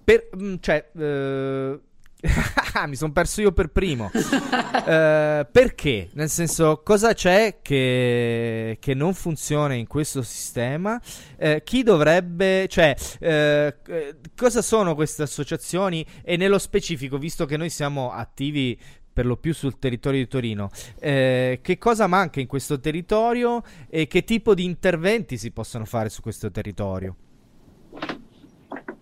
[0.03, 1.81] per, mh, mm, cioè, eh,
[2.87, 4.11] mi sono perso io per primo.
[4.13, 6.11] uh, perché?
[6.13, 11.01] Nel senso, cosa c'è che, che, non funziona in questo sistema?
[11.39, 16.05] Uh, chi dovrebbe, cioè, uh, cosa sono queste associazioni?
[16.23, 18.79] E nello specifico, visto che noi siamo attivi
[19.15, 20.71] per lo più sul territorio di Torino.
[20.99, 26.09] Eh, che cosa manca in questo territorio e che tipo di interventi si possono fare
[26.09, 27.15] su questo territorio?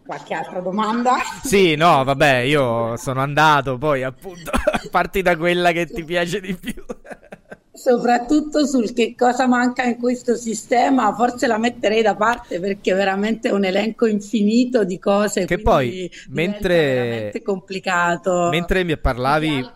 [0.05, 1.17] Qualche altra domanda?
[1.43, 4.51] Sì, no, vabbè, io sono andato, poi appunto
[4.91, 6.85] parti da quella che ti piace di più.
[7.83, 12.95] Soprattutto sul che cosa manca in questo sistema, forse la metterei da parte perché è
[12.95, 18.51] veramente un elenco infinito di cose che poi mentre complicato.
[18.51, 19.69] Mentre mi parlavi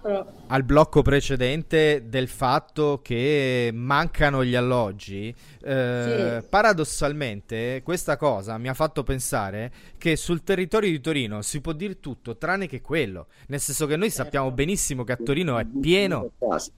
[0.47, 6.47] al blocco precedente del fatto che mancano gli alloggi, eh, sì.
[6.49, 11.99] paradossalmente questa cosa mi ha fatto pensare che sul territorio di Torino si può dire
[11.99, 16.31] tutto tranne che quello, nel senso che noi sappiamo benissimo che a Torino è pieno.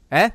[0.08, 0.34] Eh?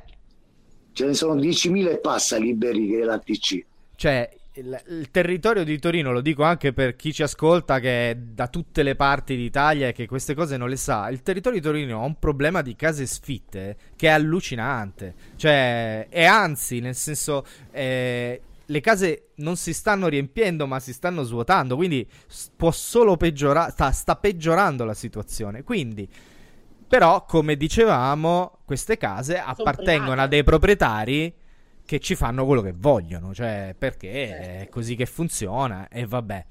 [0.93, 3.65] Ce ne sono 10.000 e passa liberi dell'ATC.
[3.95, 8.15] Cioè, il, il, territorio di Torino, lo dico anche per chi ci ascolta che è
[8.15, 11.65] da tutte le parti d'Italia e che queste cose non le sa, il territorio di
[11.65, 15.15] Torino ha un problema di case sfitte che è allucinante.
[15.35, 21.23] Cioè, e anzi, nel senso, eh, le case non si stanno riempiendo ma si stanno
[21.23, 22.07] svuotando, quindi
[22.55, 25.63] può solo peggiorare, sta, sta peggiorando la situazione.
[25.63, 26.07] Quindi
[26.93, 30.21] però, come dicevamo, queste case Sono appartengono private.
[30.21, 31.33] a dei proprietari
[31.83, 34.43] che ci fanno quello che vogliono, cioè perché certo.
[34.43, 36.45] è così che funziona e vabbè.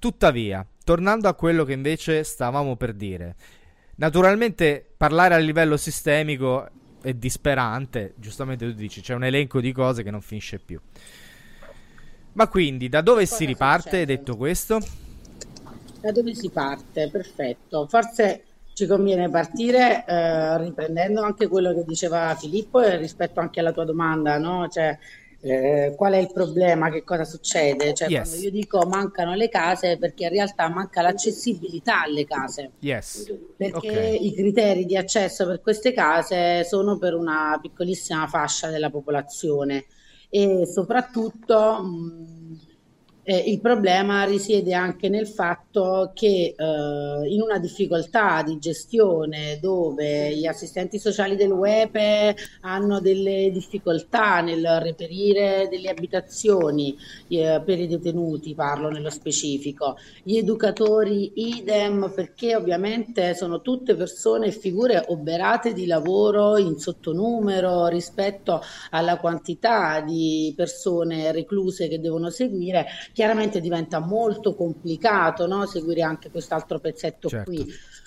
[0.00, 3.36] Tuttavia, tornando a quello che invece stavamo per dire,
[3.94, 6.68] naturalmente parlare a livello sistemico
[7.00, 10.80] è disperante, giustamente tu dici, c'è un elenco di cose che non finisce più.
[12.32, 14.06] Ma quindi, da dove Cosa si riparte, succede?
[14.06, 14.80] detto questo?
[16.00, 17.08] Da dove si parte?
[17.10, 17.86] Perfetto.
[17.86, 18.42] Forse
[18.74, 23.84] ci conviene partire eh, riprendendo anche quello che diceva Filippo e rispetto anche alla tua
[23.84, 24.68] domanda, no?
[24.68, 24.98] Cioè,
[25.40, 27.94] eh, qual è il problema, che cosa succede?
[27.94, 28.28] Cioè, yes.
[28.28, 32.72] quando io dico mancano le case, perché in realtà manca l'accessibilità alle case.
[32.80, 33.32] Yes.
[33.56, 34.26] Perché okay.
[34.26, 39.84] i criteri di accesso per queste case sono per una piccolissima fascia della popolazione
[40.30, 42.33] e soprattutto mh,
[43.24, 50.34] eh, il problema risiede anche nel fatto che eh, in una difficoltà di gestione dove
[50.36, 56.96] gli assistenti sociali del WEPE hanno delle difficoltà nel reperire delle abitazioni
[57.28, 64.48] eh, per i detenuti, parlo nello specifico, gli educatori idem perché ovviamente sono tutte persone
[64.48, 68.60] e figure oberate di lavoro in sottonumero rispetto
[68.90, 75.64] alla quantità di persone recluse che devono seguire chiaramente diventa molto complicato no?
[75.64, 77.50] seguire anche quest'altro pezzetto certo.
[77.50, 77.66] qui.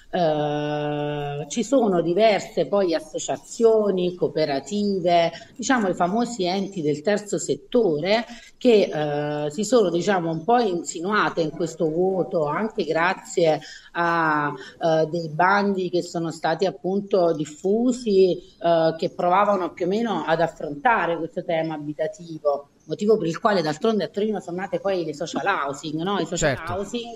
[0.09, 8.23] Uh, ci sono diverse poi associazioni, cooperative, diciamo i famosi enti del terzo settore
[8.57, 13.59] che uh, si sono diciamo un po' insinuate in questo vuoto anche grazie
[13.91, 18.55] a uh, dei bandi che sono stati appunto diffusi
[18.97, 24.05] che provavano più o meno ad affrontare questo tema abitativo motivo per il quale d'altronde
[24.05, 26.19] a Torino sono nate poi le social housing, no?
[26.19, 26.73] i social certo.
[26.73, 27.13] housing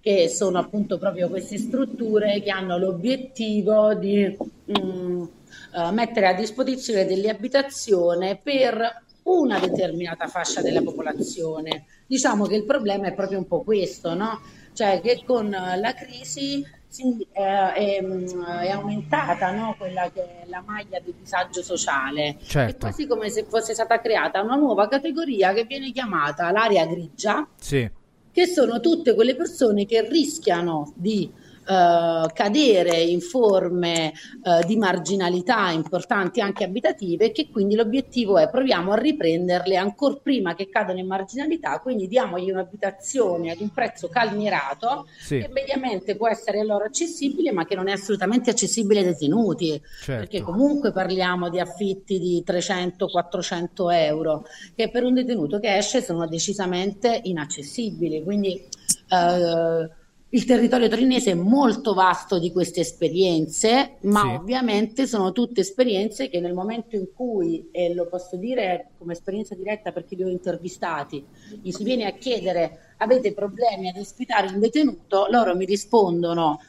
[0.00, 6.34] che sono appunto proprio queste strutture che hanno l'obiettivo di mh, mm, uh, mettere a
[6.34, 11.84] disposizione delle abitazioni per una determinata fascia della popolazione.
[12.06, 14.40] Diciamo che il problema è proprio un po' questo, no?
[14.74, 19.74] cioè che con la crisi sì, è, è, è aumentata no?
[19.78, 22.36] quella che è la maglia del disagio sociale.
[22.42, 22.76] Certo.
[22.76, 27.48] È quasi come se fosse stata creata una nuova categoria che viene chiamata l'area grigia,
[27.56, 27.90] sì.
[28.30, 31.32] che sono tutte quelle persone che rischiano di
[31.64, 38.92] eh, cadere in forme uh, di marginalità importanti anche abitative che quindi l'obiettivo è proviamo
[38.92, 45.06] a riprenderle ancora prima che cadano in marginalità, quindi diamogli un'abitazione ad un prezzo calmierato
[45.20, 45.38] sì.
[45.38, 50.20] che mediamente può essere allora accessibile ma che non è assolutamente accessibile ai detenuti, certo.
[50.20, 54.44] perché comunque parliamo di affitti di 300-400 euro
[54.74, 58.66] che per un detenuto che esce sono decisamente inaccessibili, quindi
[59.10, 60.00] uh,
[60.34, 64.28] il territorio torinese è molto vasto di queste esperienze, ma sì.
[64.28, 69.54] ovviamente sono tutte esperienze che nel momento in cui, e lo posso dire come esperienza
[69.54, 71.22] diretta per chi li ho intervistati,
[71.60, 76.60] gli si viene a chiedere avete problemi ad ospitare un detenuto, loro mi rispondono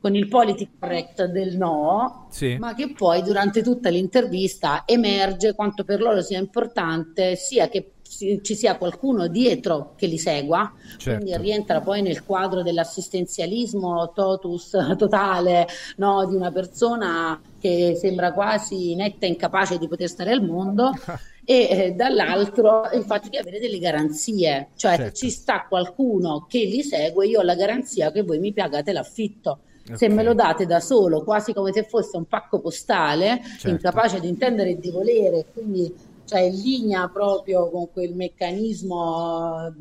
[0.00, 2.56] con il politic correct del no, sì.
[2.58, 7.92] ma che poi durante tutta l'intervista emerge quanto per loro sia importante sia che
[8.42, 11.24] ci sia qualcuno dietro che li segua, certo.
[11.24, 16.26] quindi rientra poi nel quadro dell'assistenzialismo totus totale no?
[16.26, 20.92] di una persona che sembra quasi netta e incapace di poter stare al mondo.
[21.44, 25.16] e eh, dall'altro il fatto di avere delle garanzie, cioè certo.
[25.16, 29.58] ci sta qualcuno che li segue, io ho la garanzia che voi mi pagate l'affitto.
[29.82, 29.96] Okay.
[29.96, 33.68] Se me lo date da solo, quasi come se fosse un pacco postale, certo.
[33.68, 35.92] incapace di intendere e di volere, quindi
[36.24, 39.74] cioè in linea proprio con quel meccanismo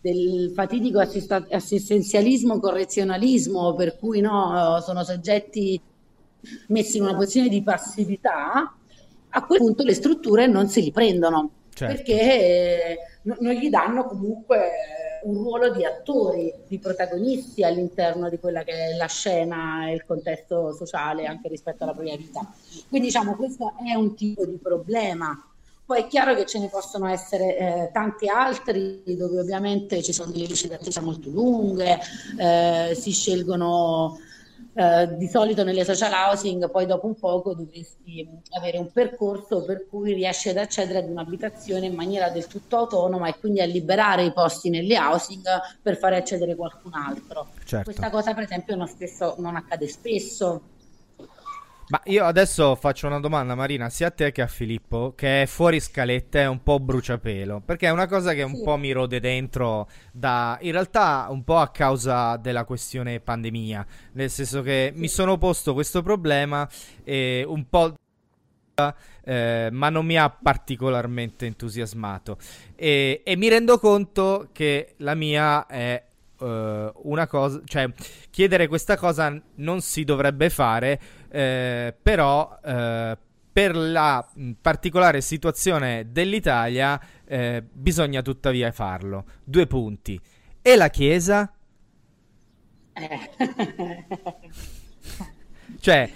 [0.00, 5.80] del fatidico assist- assistenzialismo correzionalismo per cui no, sono soggetti
[6.68, 8.74] messi in una posizione di passività,
[9.30, 11.94] a quel punto le strutture non se li prendono certo.
[11.94, 14.70] perché eh, non gli danno comunque
[15.24, 20.04] un ruolo di attori, di protagonisti all'interno di quella che è la scena e il
[20.04, 22.40] contesto sociale anche rispetto alla propria vita.
[22.90, 25.34] Quindi diciamo questo è un tipo di problema
[25.86, 30.30] poi è chiaro che ce ne possono essere eh, tanti altri dove ovviamente ci sono
[30.30, 31.98] delle liste d'attesa molto lunghe,
[32.38, 34.18] eh, si scelgono
[34.76, 39.86] eh, di solito nelle social housing, poi dopo un poco dovresti avere un percorso per
[39.88, 44.24] cui riesci ad accedere ad un'abitazione in maniera del tutto autonoma e quindi a liberare
[44.24, 45.44] i posti nelle housing
[45.80, 47.50] per fare accedere qualcun altro.
[47.64, 47.84] Certo.
[47.84, 50.62] Questa cosa per esempio non, spesso, non accade spesso
[51.88, 55.46] ma io adesso faccio una domanda, Marina, sia a te che a Filippo, che è
[55.46, 58.62] fuori scaletta e un po' bruciapelo, perché è una cosa che un sì.
[58.62, 64.30] po' mi rode dentro da, in realtà un po' a causa della questione pandemia, nel
[64.30, 66.68] senso che mi sono posto questo problema
[67.02, 67.94] e un po'...
[69.26, 72.38] Eh, ma non mi ha particolarmente entusiasmato.
[72.74, 76.02] E, e mi rendo conto che la mia è
[76.44, 77.90] uh, una cosa, cioè
[78.30, 83.16] chiedere questa cosa non si dovrebbe fare, eh, però eh,
[83.52, 84.26] per la
[84.60, 89.24] particolare situazione dell'Italia eh, bisogna tuttavia farlo.
[89.44, 90.20] Due punti.
[90.60, 91.52] E la Chiesa?
[95.80, 96.10] cioè,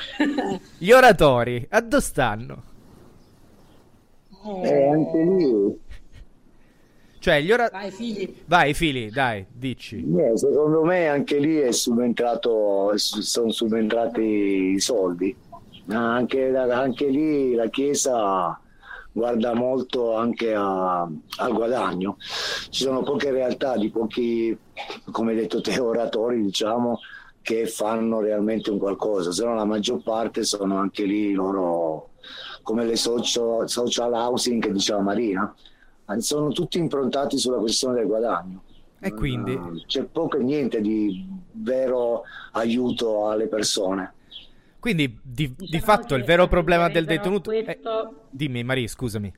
[0.78, 2.62] gli oratori, a dove stanno?
[4.62, 5.86] Eh, anche lì
[7.18, 7.68] Cioè, gli ora...
[7.70, 8.34] Vai, figli.
[8.46, 9.96] Vai, figli, dai, dici.
[9.96, 14.22] Yeah, secondo me anche lì è subentrato, sono subentrati
[14.74, 15.34] i soldi.
[15.88, 18.60] Anche, anche lì la Chiesa
[19.10, 22.18] guarda molto anche a, al guadagno.
[22.18, 24.56] Ci sono poche realtà di pochi,
[25.10, 27.00] come hai detto te, oratori, diciamo,
[27.42, 32.10] che fanno realmente un qualcosa, se no la maggior parte sono anche lì loro
[32.62, 35.54] come le social, social housing che diceva Marina,
[36.18, 38.62] sono tutti improntati sulla questione del guadagno.
[39.00, 39.56] E quindi?
[39.86, 44.14] C'è poco e niente di vero aiuto alle persone.
[44.80, 47.50] Quindi di, diciamo di fatto il vero problema del detenuto...
[47.50, 48.10] Questo...
[48.10, 49.32] Eh, dimmi Maria, scusami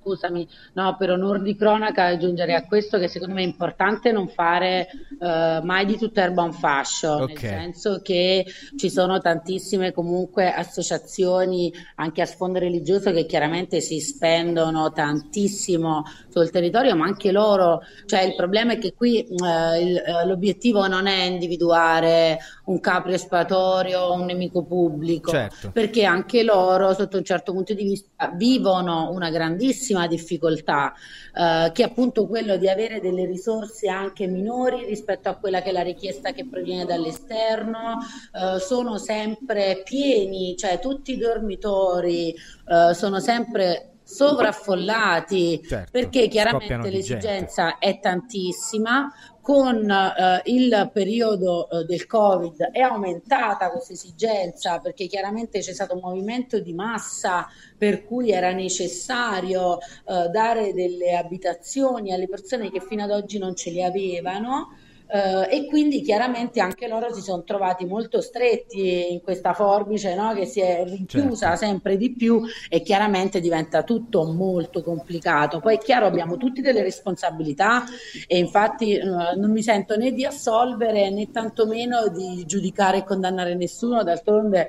[0.00, 4.28] scusami, no, per onor di cronaca aggiungerei a questo che secondo me è importante non
[4.28, 4.88] fare
[5.18, 7.26] uh, mai di tutta erba un fascio, okay.
[7.26, 8.46] nel senso che
[8.76, 16.50] ci sono tantissime comunque associazioni anche a sfondo religioso che chiaramente si spendono tantissimo sul
[16.50, 19.44] territorio, ma anche loro, cioè il problema è che qui uh,
[19.80, 25.70] il, uh, l'obiettivo non è individuare un capro espiatorio, un nemico pubblico, certo.
[25.72, 30.92] perché anche loro sotto un certo punto di vista vivono una grandissima grandissima difficoltà,
[31.34, 35.70] eh, che è appunto quello di avere delle risorse anche minori rispetto a quella che
[35.70, 37.98] è la richiesta che proviene dall'esterno,
[38.32, 46.88] eh, sono sempre pieni, cioè tutti i dormitori eh, sono sempre sovraffollati certo, perché chiaramente
[46.88, 49.12] l'esigenza è tantissima.
[49.42, 55.94] Con eh, il periodo eh, del Covid è aumentata questa esigenza perché chiaramente c'è stato
[55.94, 57.46] un movimento di massa
[57.76, 63.56] per cui era necessario eh, dare delle abitazioni alle persone che fino ad oggi non
[63.56, 64.68] ce le avevano
[65.10, 70.34] Uh, e quindi chiaramente anche loro si sono trovati molto stretti in questa forbice no?
[70.34, 71.64] che si è rinchiusa certo.
[71.64, 75.60] sempre di più e chiaramente diventa tutto molto complicato.
[75.60, 77.84] Poi è chiaro abbiamo tutti delle responsabilità
[78.26, 83.54] e infatti uh, non mi sento né di assolvere né tantomeno di giudicare e condannare
[83.54, 84.68] nessuno, d'altronde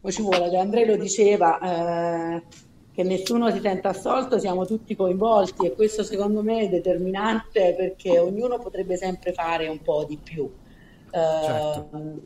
[0.00, 1.58] poi ci vuole, Andrea lo diceva.
[1.60, 7.74] Uh, che nessuno si senta assolto, siamo tutti coinvolti e questo secondo me è determinante
[7.76, 10.50] perché ognuno potrebbe sempre fare un po' di più.
[11.10, 11.88] Certo.
[11.92, 12.22] Uh,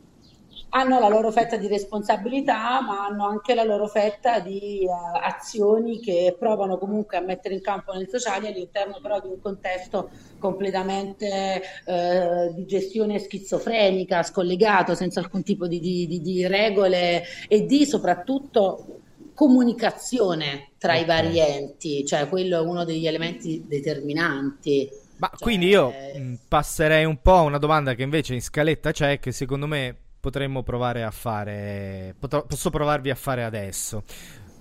[0.69, 5.99] hanno la loro fetta di responsabilità, ma hanno anche la loro fetta di uh, azioni
[5.99, 11.61] che provano comunque a mettere in campo nel sociale all'interno però di un contesto completamente
[11.85, 19.03] uh, di gestione schizofrenica, scollegato, senza alcun tipo di, di, di regole e di soprattutto
[19.35, 21.03] comunicazione tra okay.
[21.03, 24.89] i vari enti, cioè quello è uno degli elementi determinanti.
[25.17, 26.19] Ma cioè, quindi io eh...
[26.19, 29.95] Mm, passerei un po' a una domanda che invece in scaletta c'è, che secondo me
[30.19, 32.15] potremmo provare a fare,
[32.47, 34.03] posso provarvi a fare adesso.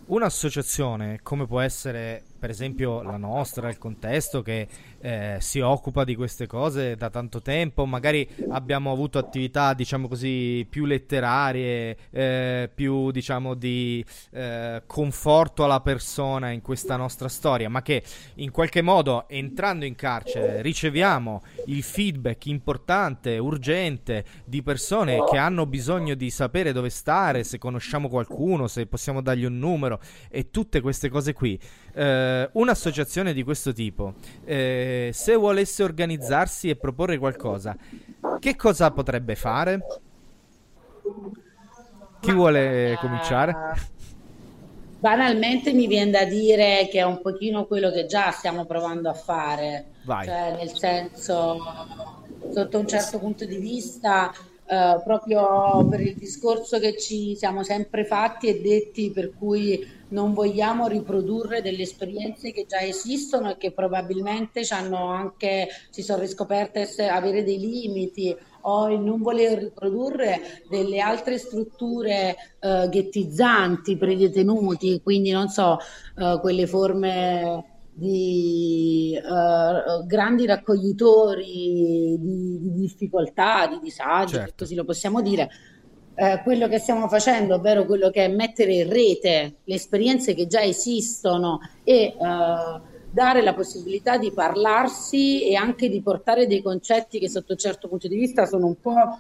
[0.06, 4.68] Un'associazione come può essere per esempio la nostra, il contesto che
[5.04, 10.66] eh, si occupa di queste cose da tanto tempo, magari abbiamo avuto attività diciamo così
[10.68, 17.82] più letterarie, eh, più diciamo di eh, conforto alla persona in questa nostra storia, ma
[17.82, 18.02] che
[18.36, 25.66] in qualche modo entrando in carcere riceviamo il feedback importante, urgente di persone che hanno
[25.66, 30.00] bisogno di sapere dove stare, se conosciamo qualcuno, se possiamo dargli un numero
[30.30, 31.60] e tutte queste cose qui.
[31.92, 34.14] Eh, un'associazione di questo tipo,
[34.46, 37.76] eh, se volesse organizzarsi e proporre qualcosa,
[38.38, 39.80] che cosa potrebbe fare?
[42.20, 43.54] Chi vuole uh, cominciare?
[44.98, 49.14] Banalmente mi viene da dire che è un pochino quello che già stiamo provando a
[49.14, 50.24] fare, Vai.
[50.24, 51.58] cioè nel senso,
[52.50, 54.32] sotto un certo punto di vista,
[54.66, 60.32] Uh, proprio per il discorso che ci siamo sempre fatti e detti per cui non
[60.32, 67.08] vogliamo riprodurre delle esperienze che già esistono e che probabilmente anche, si sono riscoperte essere,
[67.08, 70.40] avere dei limiti o il non voler riprodurre
[70.70, 75.78] delle altre strutture uh, ghettizzanti per i detenuti, quindi non so,
[76.16, 84.54] uh, quelle forme di uh, grandi raccoglitori di, di, difficoltà, di disagi, certo.
[84.58, 85.48] così lo possiamo dire.
[86.16, 90.46] Uh, quello che stiamo facendo, ovvero quello che è mettere in rete le esperienze che
[90.46, 92.80] già esistono e uh,
[93.10, 97.88] dare la possibilità di parlarsi e anche di portare dei concetti che sotto un certo
[97.88, 99.18] punto di vista sono un po'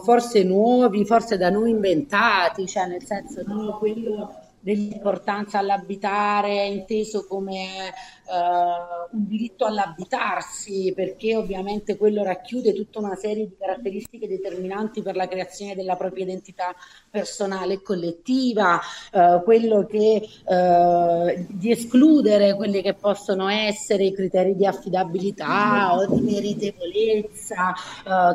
[0.00, 7.92] forse nuovi, forse da noi inventati, cioè nel senso di quello dell'importanza all'abitare inteso come
[8.24, 15.16] uh, un diritto all'abitarsi, perché ovviamente quello racchiude tutta una serie di caratteristiche determinanti per
[15.16, 16.74] la creazione della propria identità
[17.10, 18.80] personale e collettiva,
[19.12, 26.06] uh, quello che uh, di escludere quelli che possono essere i criteri di affidabilità o
[26.06, 27.74] di meritevolezza,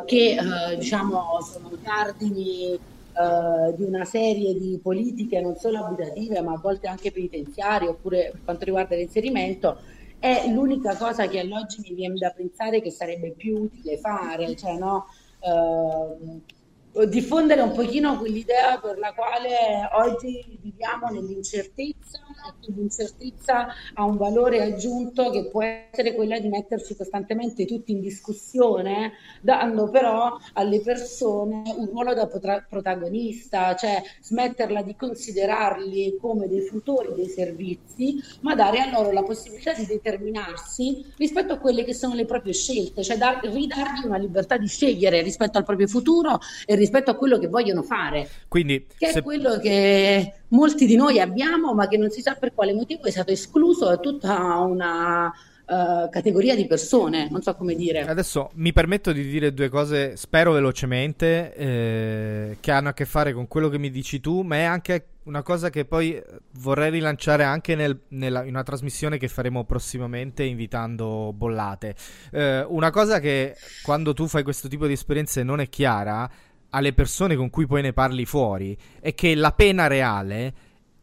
[0.06, 0.36] che
[0.78, 2.78] diciamo sono cardini
[3.12, 8.30] eh, di una serie di politiche non solo abitative ma a volte anche penitenziarie oppure
[8.32, 9.78] per quanto riguarda l'inserimento
[10.20, 14.76] è l'unica cosa che all'oggi mi viene da pensare che sarebbe più utile fare, cioè
[14.76, 15.06] no,
[15.40, 22.20] eh, diffondere un pochino quell'idea per la quale oggi viviamo nell'incertezza
[22.60, 28.00] che l'incertezza ha un valore aggiunto che può essere quella di metterci costantemente tutti in
[28.00, 36.48] discussione, dando però alle persone un ruolo da potra- protagonista, cioè smetterla di considerarli come
[36.48, 41.84] dei frutori dei servizi, ma dare a loro la possibilità di determinarsi rispetto a quelle
[41.84, 45.86] che sono le proprie scelte, cioè dar- ridargli una libertà di scegliere rispetto al proprio
[45.86, 48.28] futuro e rispetto a quello che vogliono fare.
[48.48, 49.18] Quindi, che se...
[49.18, 53.02] è quello che molti di noi abbiamo, ma che non si sa per quale motivo
[53.04, 55.32] è stato escluso da tutta una
[55.70, 58.00] Uh, categoria di persone, non so come dire.
[58.00, 63.32] Adesso mi permetto di dire due cose, spero velocemente, eh, che hanno a che fare
[63.32, 66.20] con quello che mi dici tu, ma è anche una cosa che poi
[66.54, 71.94] vorrei rilanciare anche nel, nella, in una trasmissione che faremo prossimamente invitando Bollate.
[72.32, 76.28] Eh, una cosa che quando tu fai questo tipo di esperienze non è chiara
[76.70, 80.54] alle persone con cui poi ne parli fuori è che la pena reale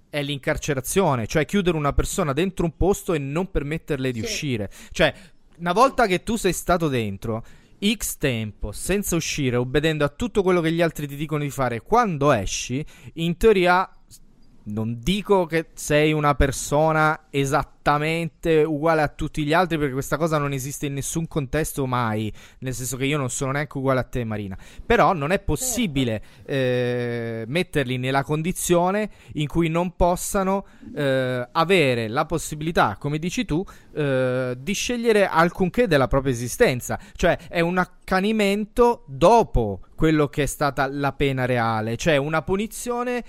[0.10, 4.26] è l'incarcerazione, cioè chiudere una persona dentro un posto e non permetterle di sì.
[4.26, 4.72] uscire.
[4.92, 5.14] Cioè,
[5.58, 7.44] una volta che tu sei stato dentro
[7.80, 11.82] X tempo senza uscire, obbedendo a tutto quello che gli altri ti dicono di fare,
[11.82, 12.84] quando esci,
[13.16, 13.90] in teoria
[14.68, 20.38] non dico che sei una persona esattamente uguale a tutti gli altri perché questa cosa
[20.38, 24.04] non esiste in nessun contesto mai, nel senso che io non sono neanche uguale a
[24.04, 30.66] te Marina, però non è possibile eh, metterli nella condizione in cui non possano
[30.96, 33.64] eh, avere la possibilità, come dici tu,
[33.94, 40.46] eh, di scegliere alcunché della propria esistenza, cioè è un accanimento dopo quello che è
[40.46, 43.24] stata la pena reale, cioè una punizione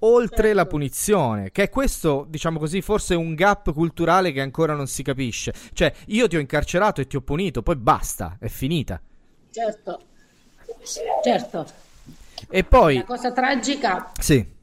[0.00, 0.54] oltre certo.
[0.54, 5.02] la punizione, che è questo, diciamo così, forse un gap culturale che ancora non si
[5.02, 5.52] capisce.
[5.72, 9.00] Cioè, io ti ho incarcerato e ti ho punito, poi basta, è finita.
[9.50, 10.00] Certo,
[11.22, 11.66] certo.
[12.50, 12.96] E poi...
[12.96, 14.12] La cosa tragica...
[14.18, 14.56] Sì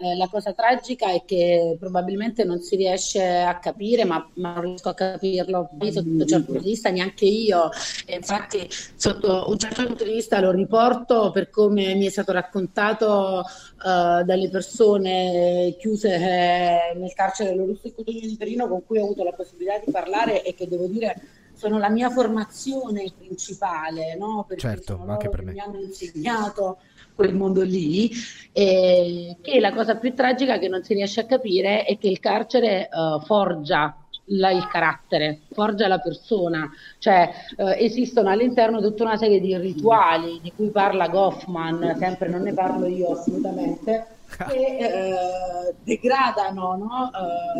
[0.00, 4.62] eh, la cosa tragica è che probabilmente non si riesce a capire, ma, ma non
[4.62, 7.68] riesco a capirlo sotto un certo punto di vista neanche io.
[8.06, 12.32] E infatti, sotto un certo punto di vista lo riporto per come mi è stato
[12.32, 19.22] raccontato uh, dalle persone chiuse eh, nel carcere dell'Orusco di Torino con cui ho avuto
[19.22, 21.14] la possibilità di parlare e che devo dire
[21.60, 24.46] sono la mia formazione principale, no?
[24.48, 25.52] perché certo, anche per me.
[25.52, 26.78] mi hanno insegnato
[27.20, 28.10] quel mondo lì,
[28.50, 32.18] e che la cosa più tragica che non si riesce a capire è che il
[32.18, 33.94] carcere uh, forgia
[34.32, 40.40] la, il carattere, forgia la persona, cioè uh, esistono all'interno tutta una serie di rituali
[40.42, 44.06] di cui parla Goffman, sempre non ne parlo io assolutamente,
[44.48, 47.10] che uh, degradano no,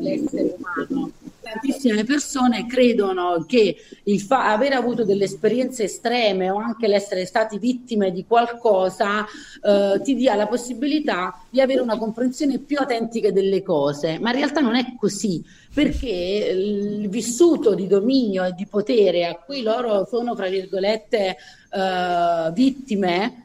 [0.00, 1.10] l'essere umano
[1.40, 7.58] tantissime persone credono che il fa- aver avuto delle esperienze estreme o anche l'essere stati
[7.58, 9.24] vittime di qualcosa
[9.62, 14.36] eh, ti dia la possibilità di avere una comprensione più autentica delle cose, ma in
[14.36, 20.06] realtà non è così, perché il vissuto di dominio e di potere a cui loro
[20.06, 21.36] sono, fra virgolette,
[21.70, 23.44] eh, vittime,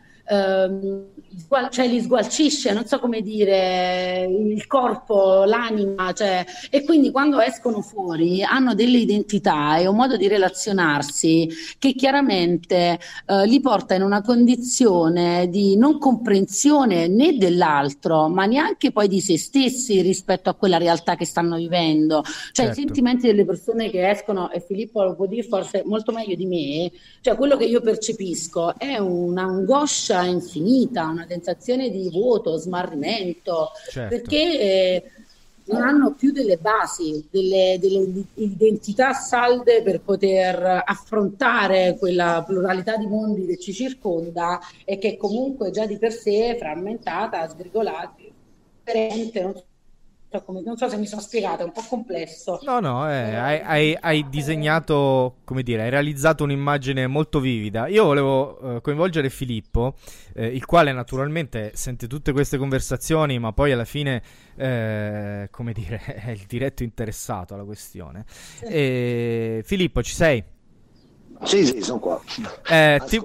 [1.49, 7.39] ehm, cioè li sgualcisce, non so come dire, il corpo, l'anima, cioè, e quindi quando
[7.39, 13.95] escono fuori hanno delle identità e un modo di relazionarsi che chiaramente eh, li porta
[13.95, 20.49] in una condizione di non comprensione né dell'altro, ma neanche poi di se stessi rispetto
[20.49, 22.23] a quella realtà che stanno vivendo.
[22.23, 22.71] Cioè certo.
[22.71, 26.45] i sentimenti delle persone che escono, e Filippo lo può dire forse molto meglio di
[26.45, 34.15] me, cioè quello che io percepisco è un'angoscia infinita, una sensazione di vuoto, smarrimento, certo.
[34.15, 35.03] perché eh,
[35.65, 43.07] non hanno più delle basi, delle, delle, identità salde per poter affrontare quella pluralità di
[43.07, 48.15] mondi che ci circonda e che comunque già di per sé è frammentata, sbrigolata,
[48.83, 49.63] differente, non so
[50.41, 52.59] come, non so se mi sono spiegata, è un po' complesso.
[52.63, 57.87] No, no, eh, hai, hai, hai, disegnato, come dire, hai realizzato un'immagine molto vivida.
[57.87, 59.95] Io volevo eh, coinvolgere Filippo,
[60.33, 64.21] eh, il quale naturalmente sente tutte queste conversazioni, ma poi alla fine,
[64.55, 68.25] eh, come dire, è il diretto interessato alla questione.
[68.27, 69.61] Sì.
[69.63, 70.43] Filippo, ci sei?
[71.43, 72.21] Sì, sì, sono qua.
[72.69, 73.21] Eh, ti...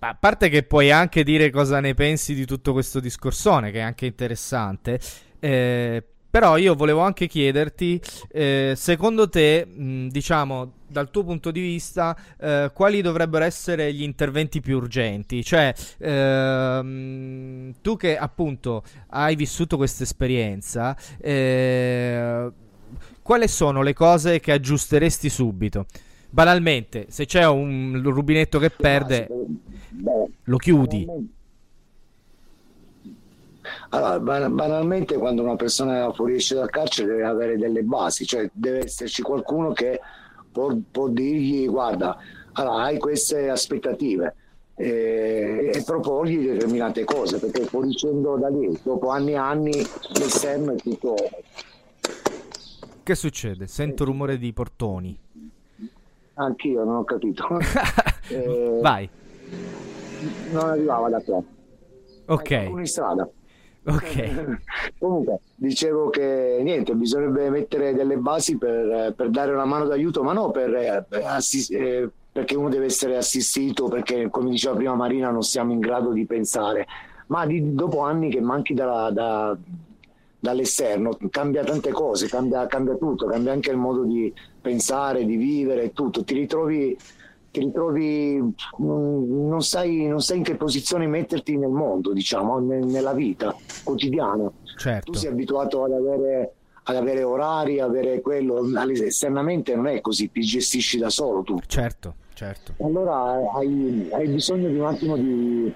[0.00, 3.82] A parte che puoi anche dire cosa ne pensi di tutto questo discorsone, che è
[3.82, 5.00] anche interessante.
[5.40, 11.60] Eh, però io volevo anche chiederti, eh, secondo te, mh, diciamo, dal tuo punto di
[11.60, 15.42] vista, eh, quali dovrebbero essere gli interventi più urgenti?
[15.42, 22.50] Cioè, ehm, tu che appunto hai vissuto questa esperienza, eh,
[23.22, 25.86] quali sono le cose che aggiusteresti subito?
[26.30, 29.28] Banalmente, se c'è un rubinetto che perde,
[30.44, 31.06] lo chiudi.
[33.90, 39.22] Allora, banalmente quando una persona fuoriesce dal carcere deve avere delle basi, cioè deve esserci
[39.22, 40.00] qualcuno che
[40.50, 42.16] può, può dirgli guarda,
[42.52, 44.34] allora, hai queste aspettative
[44.74, 49.72] e, e proporgli determinate cose, perché fuoriuscendo da lì, dopo anni e anni,
[50.18, 51.14] l'esterno è tutto...
[53.02, 53.66] Che succede?
[53.66, 55.18] Sento rumore di portoni.
[56.34, 57.46] Anch'io non ho capito.
[58.28, 59.08] eh, Vai.
[60.52, 61.42] Non arrivava da qua.
[62.26, 62.50] Ok.
[62.50, 63.28] In strada.
[63.88, 64.58] Ok.
[64.98, 70.32] Comunque, dicevo che niente, bisognerebbe mettere delle basi per, per dare una mano d'aiuto, ma
[70.32, 75.30] no per, per assist- eh, perché uno deve essere assistito, perché come diceva prima Marina
[75.30, 76.86] non siamo in grado di pensare,
[77.28, 79.56] ma di, dopo anni che manchi da, da,
[80.38, 85.92] dall'esterno cambia tante cose, cambia, cambia tutto, cambia anche il modo di pensare, di vivere,
[85.92, 86.22] tutto.
[86.22, 86.96] Ti ritrovi
[87.50, 93.54] ti ritrovi, non sai, non sai in che posizione metterti nel mondo, diciamo, nella vita
[93.82, 94.50] quotidiana.
[94.76, 95.12] Certo.
[95.12, 96.52] Tu sei abituato ad avere,
[96.84, 101.58] ad avere orari, avere quello, esternamente non è così, ti gestisci da solo tu.
[101.66, 102.74] Certo, certo.
[102.84, 105.72] Allora hai, hai bisogno di un attimo di,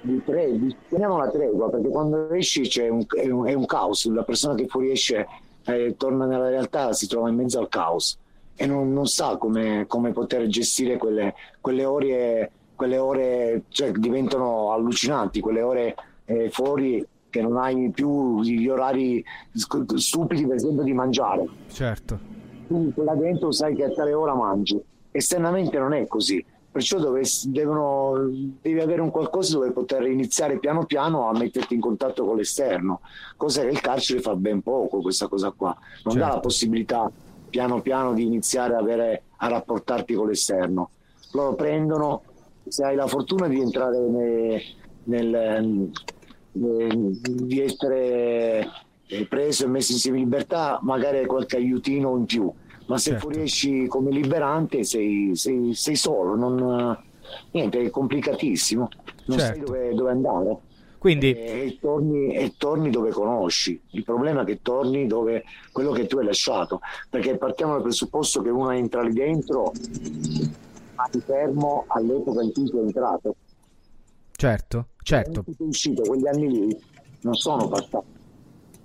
[0.00, 4.06] di tregua, teniamo la tregua, perché quando esci c'è un, è, un, è un caos,
[4.06, 5.26] la persona che fuoriesce
[5.64, 8.18] eh, torna nella realtà, si trova in mezzo al caos
[8.60, 14.72] e non, non sa come, come, poter gestire quelle, quelle ore, quelle ore cioè, diventano
[14.72, 15.94] allucinanti, quelle ore
[16.24, 21.46] eh, fuori che non hai più gli orari stupidi per esempio di mangiare.
[21.70, 22.18] Certo.
[22.66, 24.82] Tu là dentro sai che a tale ora mangi,
[25.12, 26.44] esternamente non è così.
[26.70, 28.28] Perciò dove, devono,
[28.60, 33.02] devi avere un qualcosa dove poter iniziare piano piano a metterti in contatto con l'esterno,
[33.36, 35.68] cosa che il carcere fa ben poco, questa cosa qua.
[35.68, 36.18] Non certo.
[36.18, 36.40] dà la certo.
[36.40, 37.12] possibilità
[37.48, 40.90] piano piano di iniziare a, avere, a rapportarti con l'esterno.
[41.32, 42.22] Loro prendono,
[42.66, 44.60] se hai la fortuna di entrare nel,
[45.04, 45.90] nel,
[46.52, 48.66] nel di essere
[49.28, 52.52] preso e messo insieme in libertà, magari hai qualche aiutino in più,
[52.86, 53.28] ma se certo.
[53.28, 56.98] fuoriesci come liberante sei, sei, sei solo, non,
[57.52, 58.88] niente, è complicatissimo,
[59.26, 59.54] non certo.
[59.54, 60.56] sai dove, dove andare.
[60.98, 61.32] Quindi...
[61.32, 63.80] E, e, torni, e, torni, dove conosci.
[63.90, 66.80] Il problema è che torni dove quello che tu hai lasciato.
[67.08, 69.72] Perché partiamo dal presupposto che uno entra lì dentro,
[70.94, 73.36] ma ti fermo all'epoca in cui sei entrato.
[74.32, 75.44] Certo, certo.
[75.56, 76.80] Sei uscito, quegli anni lì
[77.22, 78.06] non sono passati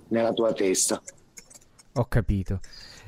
[0.08, 1.00] nella tua testa.
[1.94, 2.60] Ho capito.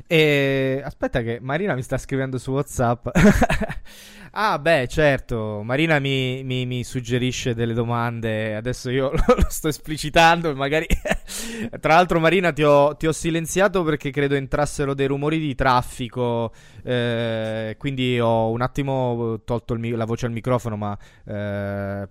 [0.09, 3.09] E aspetta che Marina mi sta scrivendo su WhatsApp.
[4.33, 5.63] ah, beh, certo.
[5.65, 8.55] Marina mi, mi, mi, suggerisce delle domande.
[8.55, 10.55] Adesso io lo, lo sto esplicitando.
[10.55, 10.87] Magari.
[11.81, 16.53] Tra l'altro, Marina, ti ho, ti ho, silenziato perché credo entrassero dei rumori di traffico.
[16.85, 20.77] Eh, quindi ho un attimo tolto il, la voce al microfono.
[20.77, 22.09] Ma eh,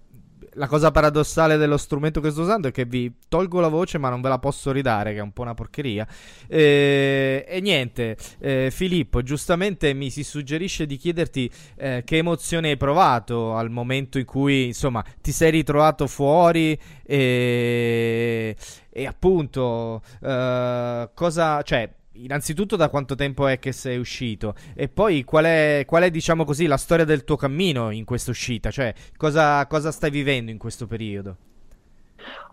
[0.55, 4.09] la cosa paradossale dello strumento che sto usando è che vi tolgo la voce ma
[4.09, 6.07] non ve la posso ridare, che è un po' una porcheria.
[6.47, 12.77] E, e niente, eh, Filippo, giustamente mi si suggerisce di chiederti eh, che emozione hai
[12.77, 18.55] provato al momento in cui, insomma, ti sei ritrovato fuori e,
[18.89, 25.23] e appunto, eh, cosa, cioè innanzitutto da quanto tempo è che sei uscito e poi
[25.23, 28.93] qual è, qual è diciamo così, la storia del tuo cammino in questa uscita, cioè
[29.17, 31.37] cosa, cosa stai vivendo in questo periodo?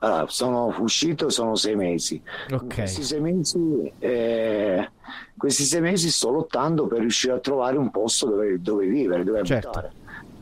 [0.00, 2.20] Allora, sono uscito, sono sei mesi.
[2.50, 2.74] Ok.
[2.74, 4.90] Questi sei mesi, eh,
[5.36, 9.44] questi sei mesi sto lottando per riuscire a trovare un posto dove, dove vivere, dove
[9.44, 9.68] certo.
[9.68, 9.92] abitare.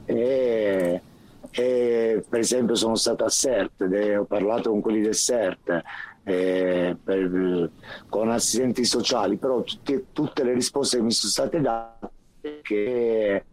[0.07, 1.03] E,
[1.51, 5.83] e, per esempio sono stato a CERT, ho parlato con quelli del CERT,
[6.25, 7.71] eh, per,
[8.09, 13.45] con assistenti sociali, però tutte, tutte le risposte che mi sono state date che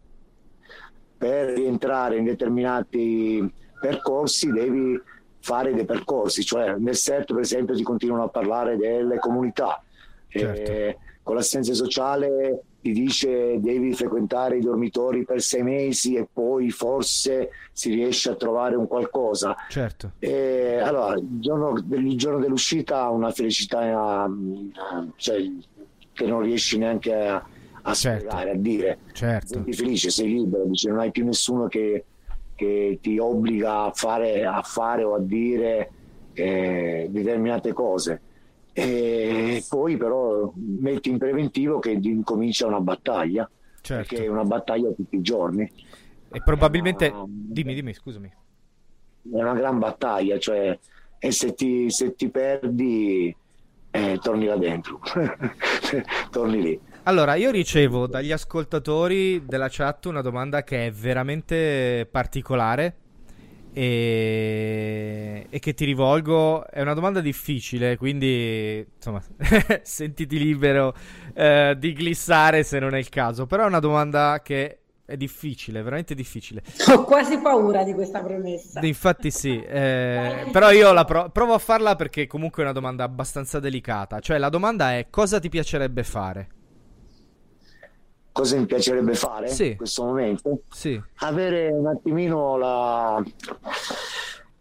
[1.16, 5.00] per rientrare in determinati percorsi devi
[5.40, 9.82] fare dei percorsi, cioè nel set per esempio si continuano a parlare delle comunità,
[10.28, 10.70] certo.
[10.70, 16.70] eh, con l'assistenza sociale ti dice devi frequentare i dormitori per sei mesi e poi
[16.70, 19.54] forse si riesce a trovare un qualcosa.
[19.68, 20.12] Certo.
[20.20, 24.26] E, allora, il giorno, il giorno dell'uscita una felicità
[25.16, 25.36] cioè,
[26.14, 27.34] che non riesci neanche a,
[27.82, 28.20] a certo.
[28.20, 28.98] spiegare, a dire.
[29.12, 29.62] Certo.
[29.64, 32.06] Sei felice, sei libero, dice, non hai più nessuno che,
[32.54, 35.90] che ti obbliga a fare, a fare o a dire
[36.32, 38.22] eh, determinate cose
[38.80, 43.50] e poi però metti in preventivo che incomincia una battaglia,
[43.80, 44.14] certo.
[44.14, 45.68] perché è una battaglia tutti i giorni.
[46.30, 48.28] E probabilmente, una, dimmi, dimmi, scusami.
[48.28, 50.78] È una gran battaglia, cioè,
[51.18, 53.34] e se ti, se ti perdi,
[53.90, 55.00] eh, torni là dentro,
[56.30, 56.80] torni lì.
[57.02, 62.94] Allora, io ricevo dagli ascoltatori della chat una domanda che è veramente particolare
[63.72, 66.66] e, e, che ti rivolgo.
[66.66, 69.22] È una domanda difficile, quindi insomma,
[69.82, 70.94] sentiti libero
[71.34, 73.46] eh, di glissare se non è il caso.
[73.46, 76.62] Però è una domanda che è difficile, veramente difficile.
[76.90, 78.84] Ho quasi paura di questa promessa.
[78.84, 83.04] Infatti sì, eh, però io la pro- provo a farla perché comunque è una domanda
[83.04, 84.20] abbastanza delicata.
[84.20, 86.48] Cioè la domanda è cosa ti piacerebbe fare?
[88.38, 89.70] Cosa mi piacerebbe fare sì.
[89.70, 90.60] in questo momento?
[90.70, 91.00] Sì.
[91.16, 93.20] Avere un attimino la,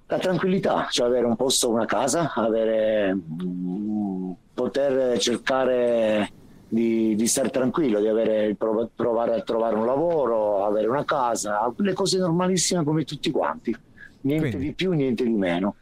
[0.07, 6.31] la tranquillità, cioè avere un posto, una casa, avere, mm, poter cercare
[6.67, 11.93] di, di, stare tranquillo, di avere, provare a trovare un lavoro, avere una casa, le
[11.93, 13.77] cose normalissime come tutti quanti,
[14.21, 14.65] niente Quindi.
[14.69, 15.75] di più, niente di meno,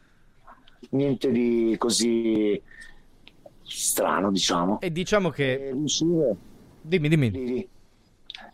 [0.90, 2.60] niente di così
[3.62, 4.80] strano, diciamo.
[4.82, 5.68] E diciamo che...
[5.68, 6.36] E riuscire...
[6.82, 7.30] Dimmi, dimmi.
[7.30, 7.68] Di, di,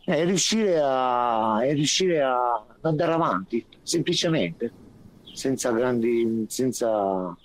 [0.04, 4.72] è riuscire a, è riuscire a andare avanti, semplicemente,
[5.32, 7.36] senza grandi, senza,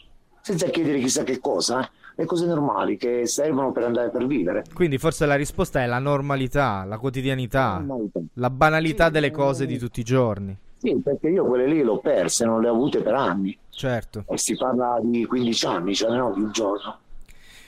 [0.42, 1.90] senza chiedere chissà che cosa, eh?
[2.16, 4.64] le cose normali che servono per andare per vivere.
[4.74, 8.20] Quindi forse la risposta è la normalità, la quotidianità, la, normalità.
[8.34, 10.58] la banalità sì, delle cose di tutti i giorni.
[10.78, 13.58] Sì, perché io quelle lì le ho perse, non le ho avute per anni.
[13.70, 14.26] Certo.
[14.28, 17.00] E si parla di 15 anni, cioè non di un giorno.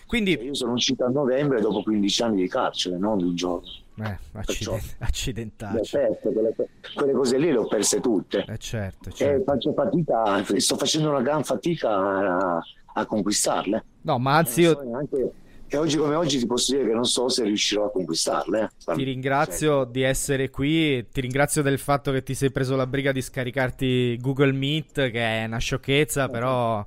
[0.07, 0.39] Quindi...
[0.41, 3.67] Io sono uscito a novembre dopo 15 anni di carcere, non di un giorno.
[4.05, 5.81] Eh, acciden- accidentale.
[6.21, 6.55] Quelle,
[6.95, 8.45] quelle, cose lì le ho perse tutte.
[8.47, 9.41] Eh certo, certo.
[9.41, 12.59] E faccio fatica, sto facendo una gran fatica a,
[12.93, 13.83] a conquistarle.
[14.01, 14.81] No, ma anzi io...
[14.81, 15.31] Neanche...
[15.71, 18.71] E oggi come oggi ti posso dire che non so se riuscirò a conquistarle.
[18.87, 18.93] Eh.
[18.95, 23.11] Ti ringrazio di essere qui, ti ringrazio del fatto che ti sei preso la briga
[23.11, 26.83] di scaricarti Google Meet, che è una sciocchezza, però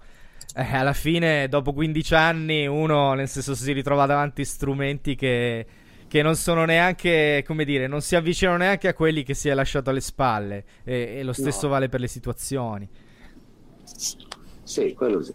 [0.56, 5.64] eh, alla fine dopo 15 anni uno nel senso si ritrova davanti strumenti che
[6.12, 9.54] che non sono neanche, come dire, non si avvicinano neanche a quelli che si è
[9.54, 10.64] lasciato alle spalle.
[10.84, 11.72] E, e lo stesso no.
[11.72, 12.86] vale per le situazioni.
[14.62, 15.32] Sì, quello sì.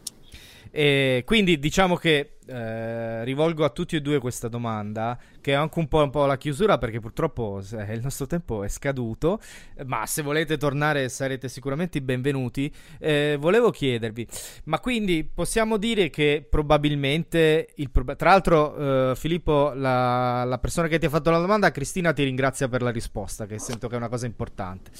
[0.70, 5.80] E quindi diciamo che eh, rivolgo a tutti e due questa domanda, che è anche
[5.80, 9.40] un po', un po', la chiusura perché purtroppo eh, il nostro tempo è scaduto,
[9.86, 12.72] ma se volete tornare sarete sicuramente benvenuti.
[13.00, 14.28] Eh, volevo chiedervi,
[14.66, 20.88] ma quindi possiamo dire che probabilmente, il pro- tra l'altro eh, Filippo, la, la, persona
[20.88, 23.96] che ti ha fatto la domanda, Cristina ti ringrazia per la risposta, che sento che
[23.96, 24.92] è una cosa importante.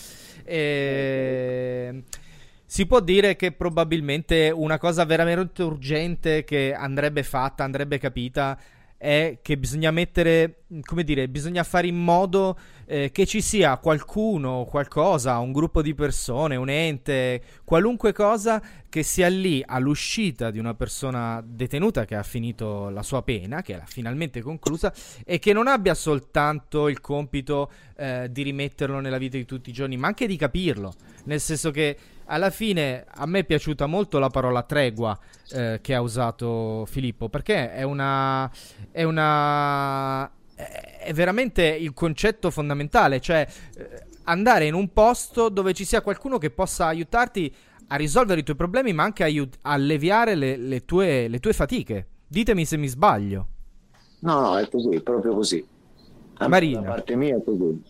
[0.44, 2.04] E
[2.70, 8.60] si può dire che probabilmente una cosa veramente urgente che andrebbe fatta, andrebbe capita,
[8.98, 14.66] è che bisogna mettere, come dire, bisogna fare in modo eh, che ci sia qualcuno,
[14.66, 20.74] qualcosa, un gruppo di persone, un ente, qualunque cosa che sia lì all'uscita di una
[20.74, 24.92] persona detenuta che ha finito la sua pena, che l'ha finalmente conclusa,
[25.24, 29.74] e che non abbia soltanto il compito eh, di rimetterlo nella vita di tutti i
[29.74, 30.94] giorni, ma anche di capirlo,
[31.26, 31.98] nel senso che
[32.28, 35.18] alla fine a me è piaciuta molto la parola tregua
[35.52, 38.50] eh, che ha usato Filippo, perché è una,
[38.92, 40.30] è una.
[40.56, 46.38] è veramente il concetto fondamentale, cioè eh, andare in un posto dove ci sia qualcuno
[46.38, 47.54] che possa aiutarti
[47.88, 51.54] a risolvere i tuoi problemi, ma anche aiut- a alleviare le, le, tue, le tue
[51.54, 52.08] fatiche.
[52.28, 53.48] Ditemi se mi sbaglio.
[54.20, 55.66] No, no, è così, è proprio così.
[56.48, 56.82] Marina.
[56.82, 57.82] Da parte mia è così.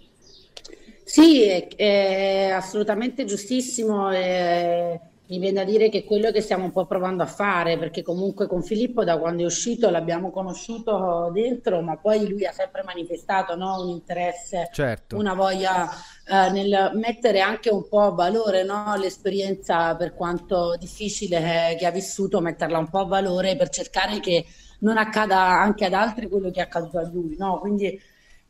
[1.08, 4.10] Sì, è, è assolutamente giustissimo.
[4.10, 5.00] È,
[5.30, 8.02] mi viene da dire che è quello che stiamo un po' provando a fare, perché
[8.02, 12.84] comunque con Filippo da quando è uscito l'abbiamo conosciuto dentro, ma poi lui ha sempre
[12.84, 13.82] manifestato no?
[13.82, 15.16] un interesse, certo.
[15.16, 18.94] una voglia eh, nel mettere anche un po' a valore no?
[18.98, 24.46] l'esperienza, per quanto difficile che ha vissuto, metterla un po' a valore per cercare che
[24.80, 27.38] non accada anche ad altri quello che è accaduto a lui.
[27.38, 27.60] No?
[27.60, 27.98] Quindi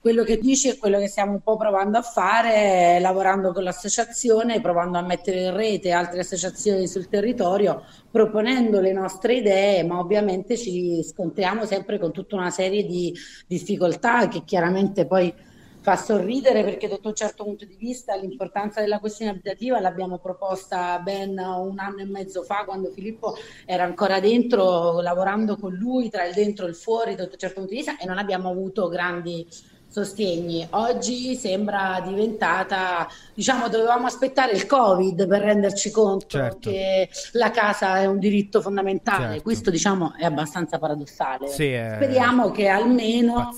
[0.07, 4.61] quello che dici è quello che stiamo un po' provando a fare, lavorando con l'associazione,
[4.61, 10.55] provando a mettere in rete altre associazioni sul territorio, proponendo le nostre idee, ma ovviamente
[10.55, 13.13] ci scontriamo sempre con tutta una serie di
[13.47, 15.33] difficoltà che chiaramente poi
[15.81, 20.99] fa sorridere perché sotto un certo punto di vista l'importanza della questione abitativa l'abbiamo proposta
[20.99, 23.35] ben un anno e mezzo fa quando Filippo
[23.65, 27.59] era ancora dentro lavorando con lui tra il dentro e il fuori sotto un certo
[27.59, 29.47] punto di vista e non abbiamo avuto grandi
[29.87, 30.67] sostegni.
[30.71, 36.69] Oggi sembra diventata, diciamo, dovevamo aspettare il Covid per renderci conto certo.
[36.69, 39.27] che la casa è un diritto fondamentale.
[39.27, 39.43] Certo.
[39.43, 41.47] Questo, diciamo, è abbastanza paradossale.
[41.47, 41.93] Sì, è...
[41.95, 43.53] Speriamo che almeno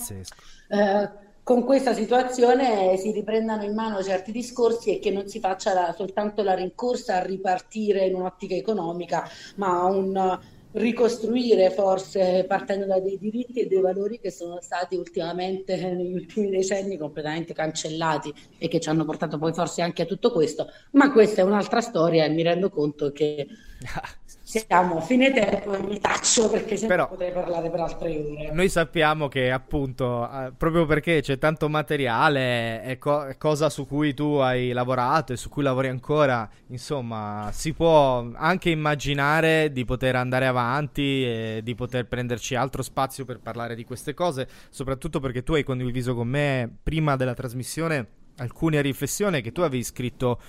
[0.70, 1.10] eh,
[1.44, 5.94] con questa situazione si riprendano in mano certi discorsi e che non si faccia la,
[5.98, 10.40] soltanto la rincorsa a ripartire in un'ottica economica, ma un
[10.72, 16.50] ricostruire forse partendo da dei diritti e dei valori che sono stati ultimamente negli ultimi
[16.50, 21.12] decenni completamente cancellati e che ci hanno portato poi forse anche a tutto questo, ma
[21.12, 23.48] questa è un'altra storia e mi rendo conto che
[24.50, 28.52] siamo a fine tempo e mi taccio perché se Però, potrei parlare per altre ore.
[28.52, 33.86] Noi sappiamo che appunto, eh, proprio perché c'è tanto materiale, è, co- è, cosa su
[33.86, 39.86] cui tu hai lavorato e su cui lavori ancora, insomma, si può anche immaginare di
[39.86, 45.20] poter andare avanti e di poter prenderci altro spazio per parlare di queste cose, soprattutto
[45.20, 50.40] perché tu hai condiviso con me prima della trasmissione alcune riflessioni che tu avevi scritto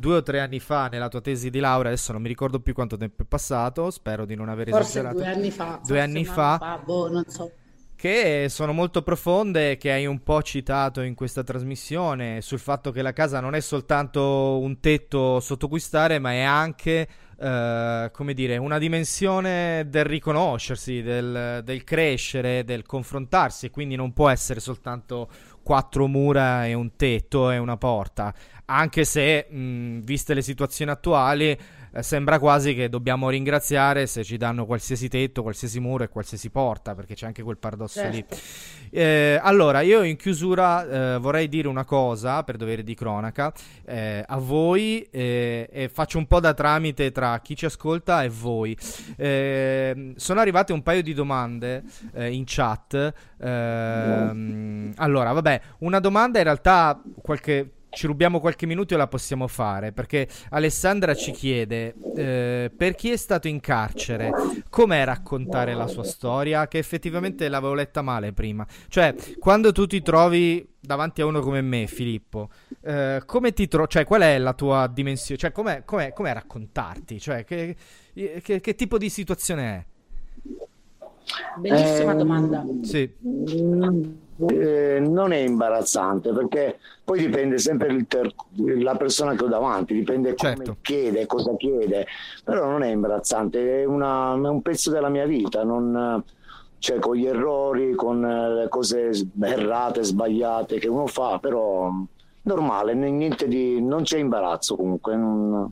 [0.00, 2.74] due o tre anni fa nella tua tesi di laurea, adesso non mi ricordo più
[2.74, 5.18] quanto tempo è passato, spero di non aver forse esagerato.
[5.18, 5.80] Due anni fa.
[5.86, 6.58] Due anni fa.
[6.58, 7.52] fa boh, non so.
[7.94, 13.02] Che sono molto profonde, che hai un po' citato in questa trasmissione, sul fatto che
[13.02, 17.08] la casa non è soltanto un tetto sotto cui stare, ma è anche
[17.40, 24.12] Uh, come dire, una dimensione del riconoscersi, del, del, crescere, del confrontarsi, e quindi non
[24.12, 25.26] può essere soltanto
[25.62, 28.34] quattro mura e un tetto e una porta,
[28.70, 31.58] anche se, mh, viste le situazioni attuali,
[31.92, 36.50] eh, sembra quasi che dobbiamo ringraziare se ci danno qualsiasi tetto, qualsiasi muro e qualsiasi
[36.50, 38.16] porta, perché c'è anche quel paradosso certo.
[38.16, 38.40] lì.
[38.92, 43.52] Eh, allora, io in chiusura eh, vorrei dire una cosa per dovere di cronaca
[43.84, 48.28] eh, a voi eh, e faccio un po' da tramite tra chi ci ascolta e
[48.28, 48.76] voi.
[49.16, 51.82] Eh, sono arrivate un paio di domande
[52.14, 53.12] in chat.
[53.40, 59.46] Ehm, allora, vabbè, una domanda in realtà qualche ci rubiamo qualche minuto e la possiamo
[59.48, 64.30] fare perché Alessandra ci chiede eh, per chi è stato in carcere
[64.68, 66.68] com'è raccontare la sua storia?
[66.68, 68.66] Che effettivamente l'avevo letta male prima.
[68.88, 72.48] Cioè quando tu ti trovi davanti a uno come me Filippo
[72.80, 77.20] eh, come ti trovi cioè qual è la tua dimensione cioè com'è, com'è, com'è raccontarti?
[77.20, 77.76] Cioè che,
[78.14, 79.84] che, che, tipo di situazione è?
[81.58, 82.64] Bellissima eh, domanda.
[82.82, 89.94] Sì eh, non è imbarazzante perché poi dipende sempre ter- la persona che ho davanti,
[89.94, 90.62] dipende certo.
[90.62, 92.06] come chiede, cosa chiede,
[92.44, 96.22] però non è imbarazzante, è, una, è un pezzo della mia vita, non,
[96.78, 99.10] cioè con gli errori, con le cose
[99.42, 101.92] errate, sbagliate che uno fa, però
[102.42, 105.16] normale, niente di, non c'è imbarazzo comunque.
[105.16, 105.70] Non,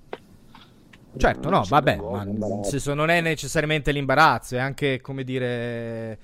[1.16, 6.18] certo, no, vabbè, ma nel senso non è necessariamente l'imbarazzo, è anche come dire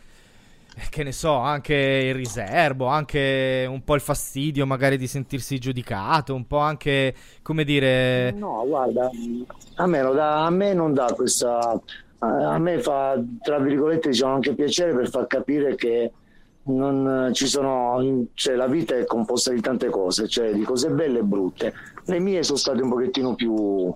[0.90, 6.34] che ne so, anche il riservo, anche un po' il fastidio magari di sentirsi giudicato,
[6.34, 8.32] un po' anche, come dire...
[8.32, 9.10] No, guarda,
[9.76, 11.80] a me, da, a me non dà questa...
[12.18, 16.10] A me fa, tra virgolette, diciamo anche piacere per far capire che
[16.64, 21.18] non ci sono, cioè la vita è composta di tante cose, cioè di cose belle
[21.18, 21.74] e brutte.
[22.06, 23.92] Le mie sono state un pochettino più,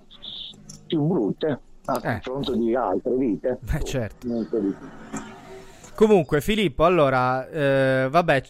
[0.87, 2.01] più brutte a eh.
[2.01, 3.59] confronto di altre vite.
[3.61, 4.27] Beh, certo.
[5.99, 8.43] Comunque, Filippo, allora, eh, vabbè.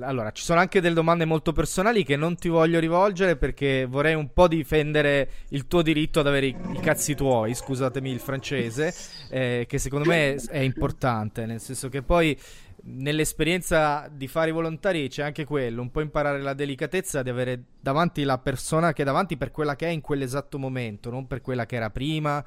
[0.00, 4.14] Allora, ci sono anche delle domande molto personali che non ti voglio rivolgere perché vorrei
[4.14, 8.92] un po' difendere il tuo diritto ad avere i, i cazzi tuoi, scusatemi il francese,
[9.30, 12.36] eh, che secondo me è, è importante, nel senso che poi
[12.86, 17.62] nell'esperienza di fare i volontari c'è anche quello, un po' imparare la delicatezza di avere
[17.80, 21.40] davanti la persona che è davanti per quella che è in quell'esatto momento, non per
[21.40, 22.44] quella che era prima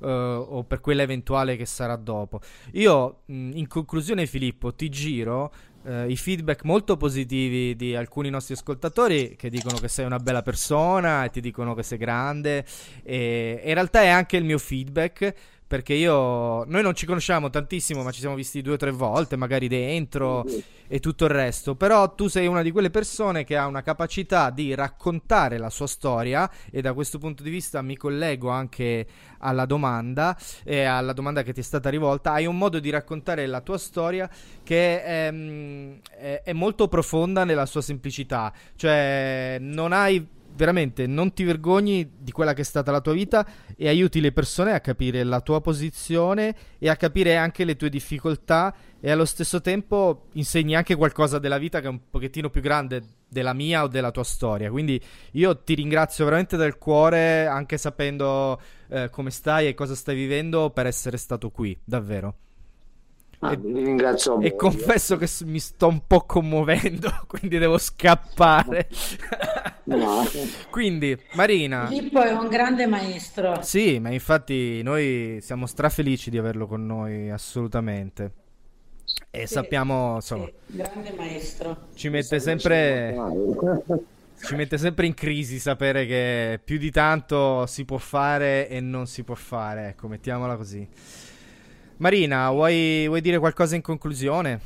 [0.00, 2.40] uh, o per quella eventuale che sarà dopo.
[2.72, 8.54] Io, mh, in conclusione, Filippo, ti giro uh, i feedback molto positivi di alcuni nostri
[8.54, 12.64] ascoltatori che dicono che sei una bella persona e ti dicono che sei grande.
[13.02, 15.34] E in realtà è anche il mio feedback
[15.70, 19.36] perché io noi non ci conosciamo tantissimo, ma ci siamo visti due o tre volte,
[19.36, 20.44] magari dentro
[20.88, 21.76] e tutto il resto.
[21.76, 25.86] Però tu sei una di quelle persone che ha una capacità di raccontare la sua
[25.86, 29.06] storia e da questo punto di vista mi collego anche
[29.38, 32.32] alla domanda e alla domanda che ti è stata rivolta.
[32.32, 34.28] Hai un modo di raccontare la tua storia
[34.64, 35.32] che è,
[36.18, 42.32] è, è molto profonda nella sua semplicità, cioè non hai veramente non ti vergogni di
[42.32, 45.62] quella che è stata la tua vita e aiuti le persone a capire la tua
[45.62, 51.38] posizione e a capire anche le tue difficoltà e allo stesso tempo insegni anche qualcosa
[51.38, 54.70] della vita che è un pochettino più grande della mia o della tua storia.
[54.70, 55.02] Quindi
[55.32, 60.68] io ti ringrazio veramente del cuore, anche sapendo eh, come stai e cosa stai vivendo,
[60.70, 62.34] per essere stato qui, davvero.
[63.42, 68.88] Ah, e, ringrazio e confesso che mi sto un po' commuovendo, quindi devo scappare.
[69.84, 70.24] No.
[70.70, 71.86] quindi, Marina.
[71.86, 73.62] Filippo è un grande maestro.
[73.62, 78.32] Sì, ma infatti noi siamo strafelici di averlo con noi, assolutamente.
[79.30, 81.76] E sì, sappiamo, insomma, sì, grande maestro.
[81.94, 83.16] Ci mette sempre
[84.42, 89.06] ci mette sempre in crisi sapere che più di tanto si può fare e non
[89.06, 90.86] si può fare, ecco, mettiamola così.
[92.00, 94.60] Marina, vuoi, vuoi dire qualcosa in conclusione?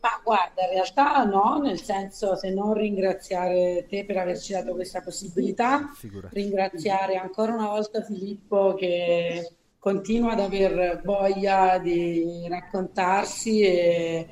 [0.00, 5.00] Ma guarda, in realtà no, nel senso se non ringraziare te per averci dato questa
[5.00, 6.34] possibilità, Figurati.
[6.34, 14.26] ringraziare ancora una volta Filippo che continua ad aver voglia di raccontarsi e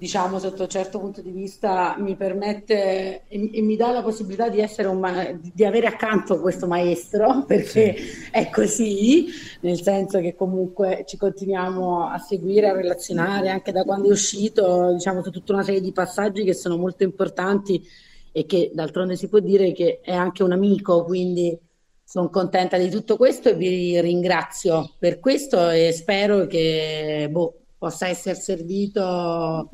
[0.00, 4.48] diciamo sotto un certo punto di vista mi permette e, e mi dà la possibilità
[4.48, 8.28] di, essere un ma- di avere accanto questo maestro perché sì.
[8.30, 9.26] è così
[9.60, 14.90] nel senso che comunque ci continuiamo a seguire a relazionare anche da quando è uscito
[14.94, 17.86] diciamo su tutta una serie di passaggi che sono molto importanti
[18.32, 21.58] e che d'altronde si può dire che è anche un amico quindi
[22.02, 28.06] sono contenta di tutto questo e vi ringrazio per questo e spero che boh, possa
[28.08, 29.70] essere servito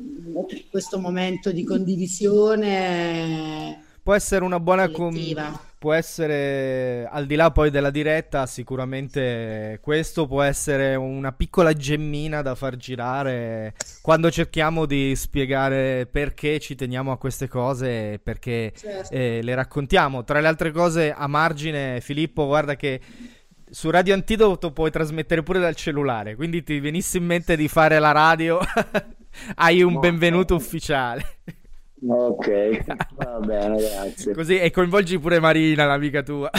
[0.71, 2.77] questo momento di condivisione.
[4.01, 5.13] Può essere una buona com-
[5.77, 12.41] può essere al di là poi della diretta, sicuramente questo può essere una piccola gemmina
[12.41, 18.71] da far girare quando cerchiamo di spiegare perché ci teniamo a queste cose e perché
[18.73, 19.13] certo.
[19.13, 20.23] eh, le raccontiamo.
[20.23, 23.01] Tra le altre cose, a margine, Filippo, guarda che
[23.69, 27.99] su Radio Antidoto puoi trasmettere pure dal cellulare, quindi ti venisse in mente di fare
[27.99, 28.59] la radio,
[29.55, 31.39] hai un benvenuto ufficiale.
[32.05, 34.33] Ok, va bene, grazie.
[34.33, 36.49] Così e coinvolgi pure Marina, l'amica tua.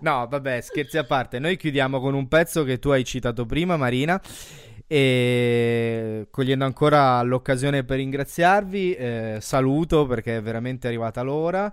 [0.00, 1.38] no, vabbè, scherzi a parte.
[1.38, 4.20] Noi chiudiamo con un pezzo che tu hai citato prima, Marina.
[4.86, 11.72] E cogliendo ancora l'occasione per ringraziarvi, eh, saluto perché è veramente arrivata l'ora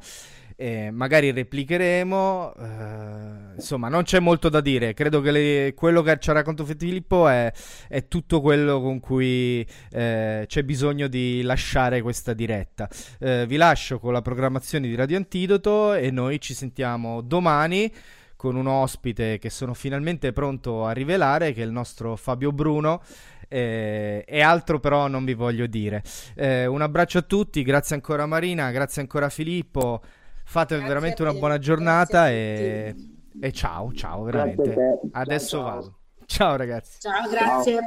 [0.59, 2.53] eh, magari replicheremo.
[2.55, 4.93] Eh, insomma, non c'è molto da dire.
[4.93, 7.51] Credo che le, quello che ci ha raccontato Filippo è,
[7.87, 12.89] è, tutto quello con cui eh, c'è bisogno di lasciare questa diretta.
[13.19, 17.93] Eh, vi lascio con la programmazione di Radio Antidoto e noi ci sentiamo domani
[18.35, 23.01] con un ospite che sono finalmente pronto a rivelare, che è il nostro Fabio Bruno.
[23.49, 26.03] Eh, e altro però non vi voglio dire.
[26.35, 30.01] Eh, un abbraccio a tutti, grazie ancora Marina, grazie ancora Filippo.
[30.49, 32.95] Fate grazie veramente una buona giornata e,
[33.41, 35.01] e, ciao, ciao, veramente.
[35.11, 35.75] Adesso ciao, ciao.
[35.75, 35.99] vado.
[36.25, 36.99] Ciao ragazzi.
[37.01, 37.79] Ciao, grazie.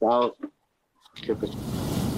[0.00, 0.36] Ciao.
[1.24, 2.13] ciao.